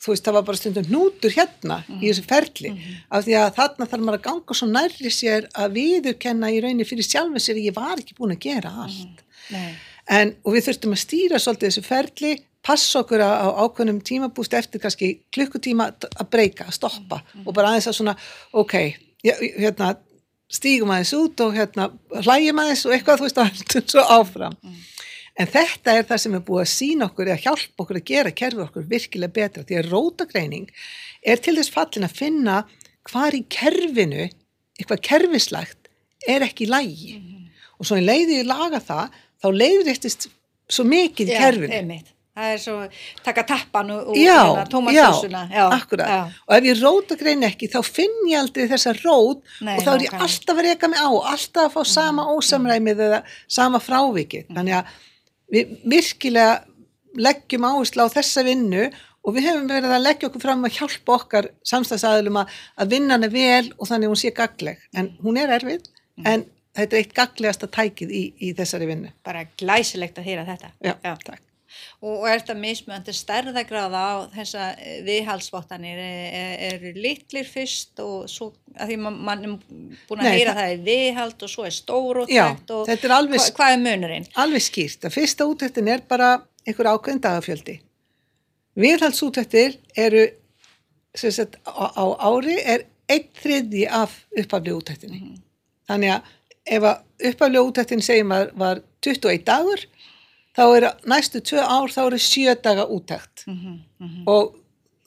þú 0.00 0.14
veist 0.14 0.24
það 0.24 0.36
var 0.36 0.44
bara 0.48 0.60
stundum 0.60 0.90
nútur 0.90 1.32
hérna 1.34 1.76
mm 1.76 1.84
-hmm. 1.86 2.02
í 2.02 2.08
þessu 2.08 2.24
ferli 2.32 2.70
mm 2.70 2.76
-hmm. 2.76 2.96
af 3.10 3.24
því 3.24 3.34
að 3.40 3.54
þarna 3.58 3.86
þarf 3.90 4.02
maður 4.04 4.18
að 4.18 4.26
ganga 4.28 4.54
svo 4.54 4.66
nærri 4.66 5.10
sér 5.10 5.48
að 5.54 5.72
viðurkenna 5.78 6.50
í 6.50 6.60
rauninni 6.60 6.84
fyrir 6.84 7.04
sjálfum 7.04 7.38
sér 7.38 7.56
ég 7.56 7.74
var 7.74 7.98
ekki 7.98 8.18
búin 8.18 8.36
að 8.36 8.44
gera 8.48 8.70
mhm. 8.70 8.80
allt 8.80 9.18
-hmm. 9.50 9.74
en 10.06 10.36
og 10.44 10.54
við 10.54 10.64
þurftum 10.66 10.92
að 10.92 11.04
stýra 11.06 11.38
svolítið 11.38 11.68
þessu 11.68 11.82
ferli 11.82 12.32
passa 12.62 13.00
okkur 13.00 13.20
á 13.20 13.48
ákveðnum 13.64 14.00
tímabúst 14.00 14.54
eftir 14.54 14.80
kannski 14.80 15.20
klukkutíma 15.32 15.92
að 16.20 16.30
breyka, 16.30 16.64
að 16.64 16.76
stoppa 16.76 17.16
mhm. 17.16 17.46
og 17.46 17.54
bara 17.54 17.68
aðeins 17.68 17.88
að 17.88 17.98
svona 17.98 18.16
ok, 18.52 18.74
hérna 19.24 19.96
stígum 20.50 20.92
aðeins 20.94 21.14
út 21.16 21.42
og 21.44 21.56
hérna 21.56 21.88
hlægjum 22.20 22.62
aðeins 22.62 22.84
og 22.86 22.94
eitthvað 22.96 23.20
þú 23.20 23.28
veist 23.28 23.40
að 23.44 23.92
svo 23.94 24.06
áfram 24.18 24.56
mhm. 24.60 24.86
En 25.40 25.46
þetta 25.48 25.92
er 25.96 26.02
það 26.04 26.18
sem 26.20 26.34
er 26.36 26.40
búið 26.44 26.60
að 26.60 26.68
sína 26.68 27.06
okkur 27.06 27.28
eða 27.30 27.40
hjálpa 27.40 27.84
okkur 27.84 27.96
að 27.96 28.08
gera 28.10 28.32
kerfið 28.36 28.64
okkur 28.64 28.88
virkilega 28.90 29.32
betra 29.38 29.62
því 29.64 29.76
að 29.78 29.86
rótagreining 29.94 30.66
er 31.32 31.40
til 31.40 31.54
þess 31.56 31.72
fallin 31.72 32.04
að 32.04 32.16
finna 32.18 32.56
hvar 33.08 33.36
í 33.38 33.40
kerfinu 33.48 34.26
eitthvað 34.26 35.00
kerfislagt 35.06 35.88
er 36.28 36.44
ekki 36.44 36.68
lægi 36.68 37.14
mm 37.14 37.40
og 37.80 37.88
svo 37.88 37.98
í 37.98 38.04
leiði 38.04 38.42
í 38.42 38.46
laga 38.46 38.80
það 38.84 39.16
þá 39.40 39.48
þetta 39.88 40.10
svo 40.70 40.86
mikið 40.86 41.32
í 41.32 41.38
kerfinu. 41.40 42.00
Það 42.30 42.52
er 42.54 42.60
svo 42.62 42.76
taka 43.26 43.42
tappan 43.42 43.90
og 43.90 44.14
hérna 44.14 44.62
tómatsósuna. 44.70 45.42
Já, 45.50 45.64
akkurat. 45.74 46.08
Já. 46.08 46.20
Og 46.46 46.54
ef 46.56 46.68
ég 46.68 46.82
rótagrein 46.84 47.42
ekki 47.48 47.68
þá 47.72 47.80
finn 47.82 48.20
ég 48.30 48.38
aldrei 48.38 48.68
þessa 48.70 48.94
rót 49.00 49.42
Nei, 49.66 49.74
og 49.74 49.82
þá 49.82 49.90
er 49.92 50.04
ég 50.06 50.14
alltaf 50.14 50.60
að 50.60 50.68
reyka 50.68 50.90
mig 50.92 51.02
á, 51.02 51.10
alltaf 51.10 51.66
að 51.66 51.74
fá 51.74 51.90
sama 51.90 52.22
mhm. 52.22 52.38
ósamræmið 52.38 53.02
eða 53.08 53.20
sama 53.50 53.82
frávikið. 53.82 54.46
Mhm. 54.46 54.60
Þannig 54.60 54.78
að 54.78 54.94
við 55.50 55.74
virkilega 55.96 56.54
leggjum 57.18 57.66
áherslu 57.66 58.06
á 58.06 58.14
þessa 58.14 58.46
vinnu 58.46 58.86
og 59.20 59.36
við 59.36 59.50
hefum 59.50 59.66
verið 59.68 59.96
að 59.96 60.06
leggja 60.06 60.30
okkur 60.30 60.46
fram 60.46 60.64
að 60.64 60.78
hjálpa 60.78 61.18
okkar 61.18 61.50
samstagsæðilum 61.66 62.40
að 62.44 62.94
vinna 62.94 63.18
hana 63.18 63.28
vel 63.34 63.66
og 63.74 63.90
þannig 63.90 64.14
hún 64.14 64.22
sé 64.22 64.30
gagleg 64.32 64.80
en 64.94 65.10
hún 65.20 65.42
er 65.42 65.50
erfið 65.58 65.82
mm. 65.82 66.30
en 66.30 66.46
þetta 66.78 66.96
er 66.96 67.02
eitt 67.02 67.14
gaglegasta 67.18 67.68
tækið 67.74 68.14
í, 68.14 68.24
í 68.38 68.54
þessari 68.56 68.88
vinnu. 68.94 69.12
Bara 69.26 69.44
glæsilegt 69.58 70.22
að 70.22 70.30
hýra 70.30 70.46
þetta. 70.48 70.76
Já, 70.78 70.94
Já. 70.94 71.14
takk 71.26 71.42
og 72.00 72.26
er 72.28 72.40
þetta 72.40 72.56
mismöndi 72.58 73.14
stærðagráða 73.16 74.00
á 74.00 74.14
þessa 74.34 74.70
eh, 74.76 75.00
viðhalsvottanir 75.06 76.00
eru 76.00 76.90
er 76.90 76.98
litlir 77.06 77.48
fyrst 77.48 78.00
og 78.04 78.28
svo 78.30 78.52
að 78.76 78.92
því 78.92 78.98
mann 79.04 79.20
man 79.26 79.44
er 79.44 79.54
búin 80.08 80.22
að 80.22 80.26
Nei, 80.28 80.34
heyra 80.38 80.54
það, 80.54 80.60
það 80.60 80.72
er 80.74 80.82
viðhald 80.88 81.44
og 81.46 81.52
svo 81.52 81.66
er 81.68 81.76
stór 81.76 82.22
og 82.22 82.32
þetta 82.32 83.08
er 83.08 83.16
alveg, 83.16 83.40
hva, 83.42 83.52
hvað 83.58 83.76
er 83.76 83.84
munurinn? 83.84 84.28
Alveg 84.40 84.66
skýrt, 84.66 85.06
að 85.06 85.16
fyrsta 85.18 85.46
útæktin 85.50 85.92
er 85.94 86.04
bara 86.08 86.32
einhver 86.66 86.90
ákveðin 86.92 87.22
dagafjöldi 87.24 87.80
viðhalsútæktir 88.80 89.78
eru 89.98 90.26
sagt, 91.14 91.58
á, 91.66 91.84
á 91.90 92.04
ári 92.30 92.58
er 92.62 92.86
einn 93.10 93.30
þriði 93.40 93.86
af 93.90 94.20
uppaflið 94.38 94.76
útæktinni 94.78 95.18
mm 95.18 95.26
-hmm. 95.26 95.40
þannig 95.90 96.12
að 96.14 96.22
ef 96.76 96.82
að 96.82 97.30
uppaflið 97.30 97.68
útæktin 97.68 98.02
segjum 98.02 98.34
var, 98.34 98.50
var 98.54 98.82
21 99.02 99.44
dagur 99.46 99.86
þá 100.60 100.64
er 100.76 100.88
næstu 101.08 101.40
tvö 101.40 101.62
ár 101.64 101.92
þá 101.94 102.00
eru 102.06 102.18
sjö 102.20 102.56
daga 102.62 102.84
útækt 102.86 103.46
mm 103.46 103.54
-hmm, 103.54 103.78
mm 103.98 104.08
-hmm. 104.08 104.26
og 104.26 104.56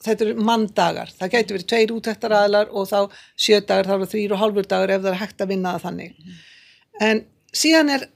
þetta 0.04 0.24
eru 0.24 0.42
manndagar, 0.44 1.12
það 1.18 1.30
getur 1.30 1.56
verið 1.56 1.68
tveir 1.72 1.92
útæktaraðlar 1.94 2.72
og 2.72 2.88
þá 2.90 2.98
sjö 3.36 3.60
dagar 3.60 3.86
þá 3.86 3.94
eru 3.94 4.10
þrýr 4.14 4.32
og 4.32 4.38
halvur 4.42 4.66
dagar 4.66 4.90
ef 4.90 5.02
það 5.02 5.12
er 5.12 5.22
hægt 5.22 5.40
að 5.40 5.48
vinna 5.48 5.72
það 5.74 5.84
þannig 5.86 6.10
mm 6.10 6.24
-hmm. 6.24 7.06
en 7.08 7.24
síðan 7.52 7.90
er 7.94 8.08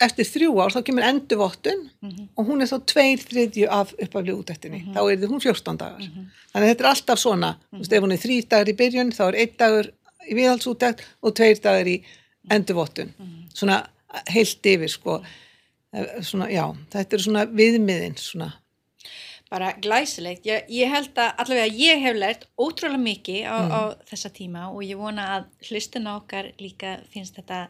eftir 0.00 0.26
þrjú 0.28 0.56
ár 0.60 0.74
þá 0.74 0.82
kemur 0.84 1.06
endurvottun 1.08 1.86
Mhm. 2.02 2.28
og 2.36 2.46
hún 2.46 2.62
er 2.62 2.68
þá 2.68 2.78
tveir 2.92 3.18
þriðju 3.18 3.68
af 3.70 3.94
uppaflið 4.02 4.38
útættinni, 4.40 4.80
þá 4.94 5.00
er 5.00 5.16
þið 5.16 5.30
hún 5.32 5.40
14 5.40 5.76
dagar. 5.76 6.00
Mhm. 6.00 6.26
Þannig 6.52 6.66
að 6.66 6.70
þetta 6.70 6.84
er 6.84 6.90
alltaf 6.90 7.18
svona, 7.18 7.50
þú 7.72 7.78
veist, 7.78 7.92
ef 7.92 8.02
hún 8.02 8.12
er 8.12 8.22
þrý 8.24 8.36
dagar 8.48 8.68
í 8.68 8.76
byrjun, 8.76 9.12
þá 9.12 9.24
er 9.28 9.38
einn 9.40 9.56
dagur 9.58 9.90
í 10.26 10.34
viðhaldsútækt 10.34 11.00
og 11.22 11.34
tveir 11.34 11.60
dagar 11.62 11.86
í 11.86 11.96
endurvottun. 12.50 13.14
Mhm. 13.18 13.48
Svona 13.54 13.86
heilt 14.28 14.62
yfir, 14.62 14.88
sko. 14.88 15.22
Eh, 15.94 16.22
Svona, 16.22 16.48
já, 16.50 16.64
þetta 16.90 17.16
er 17.16 17.22
svona 17.22 17.44
viðmiðin, 17.46 18.16
svona. 18.18 18.52
bara 19.50 19.68
glæsilegt. 19.78 20.42
Ég, 20.44 20.64
ég 20.68 20.90
held 20.90 21.14
að 21.22 21.36
allavega 21.38 21.66
ég 21.78 22.00
hef 22.02 22.16
lært 22.18 22.46
ótrúlega 22.58 22.98
mikið 22.98 23.44
á, 23.46 23.56
Mm. 23.62 23.70
á 23.70 23.80
þessa 24.10 24.30
tíma 24.34 24.64
og 24.74 24.82
ég 24.82 24.96
vona 24.98 25.22
að 25.38 25.44
hlustuna 25.68 26.16
okkar 26.18 26.48
líka 26.58 26.96
finnst 27.14 27.36
þetta 27.38 27.68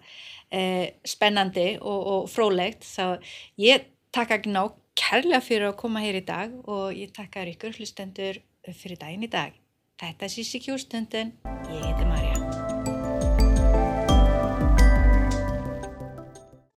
eh, 0.51 0.93
spennandi 1.05 1.77
og, 1.83 2.07
og 2.07 2.29
frólægt 2.33 2.81
þá 2.81 3.21
ég 3.59 3.85
taka 4.11 4.39
gná 4.39 4.73
kærlega 4.97 5.43
fyrir 5.45 5.69
að 5.69 5.77
koma 5.77 6.01
hér 6.01 6.17
í 6.23 6.25
dag 6.25 6.51
og 6.67 6.95
ég 6.97 7.13
taka 7.13 7.45
ykkur 7.45 7.77
hlustendur 7.77 8.41
fyrir 8.73 8.97
daginn 8.97 9.25
í 9.29 9.31
dag. 9.31 9.53
Þetta 10.01 10.25
er 10.25 10.29
Sissi 10.33 10.59
Kjústundin, 10.61 11.33
ég 11.69 11.85
heiti 11.85 12.09
Marja. 12.09 12.36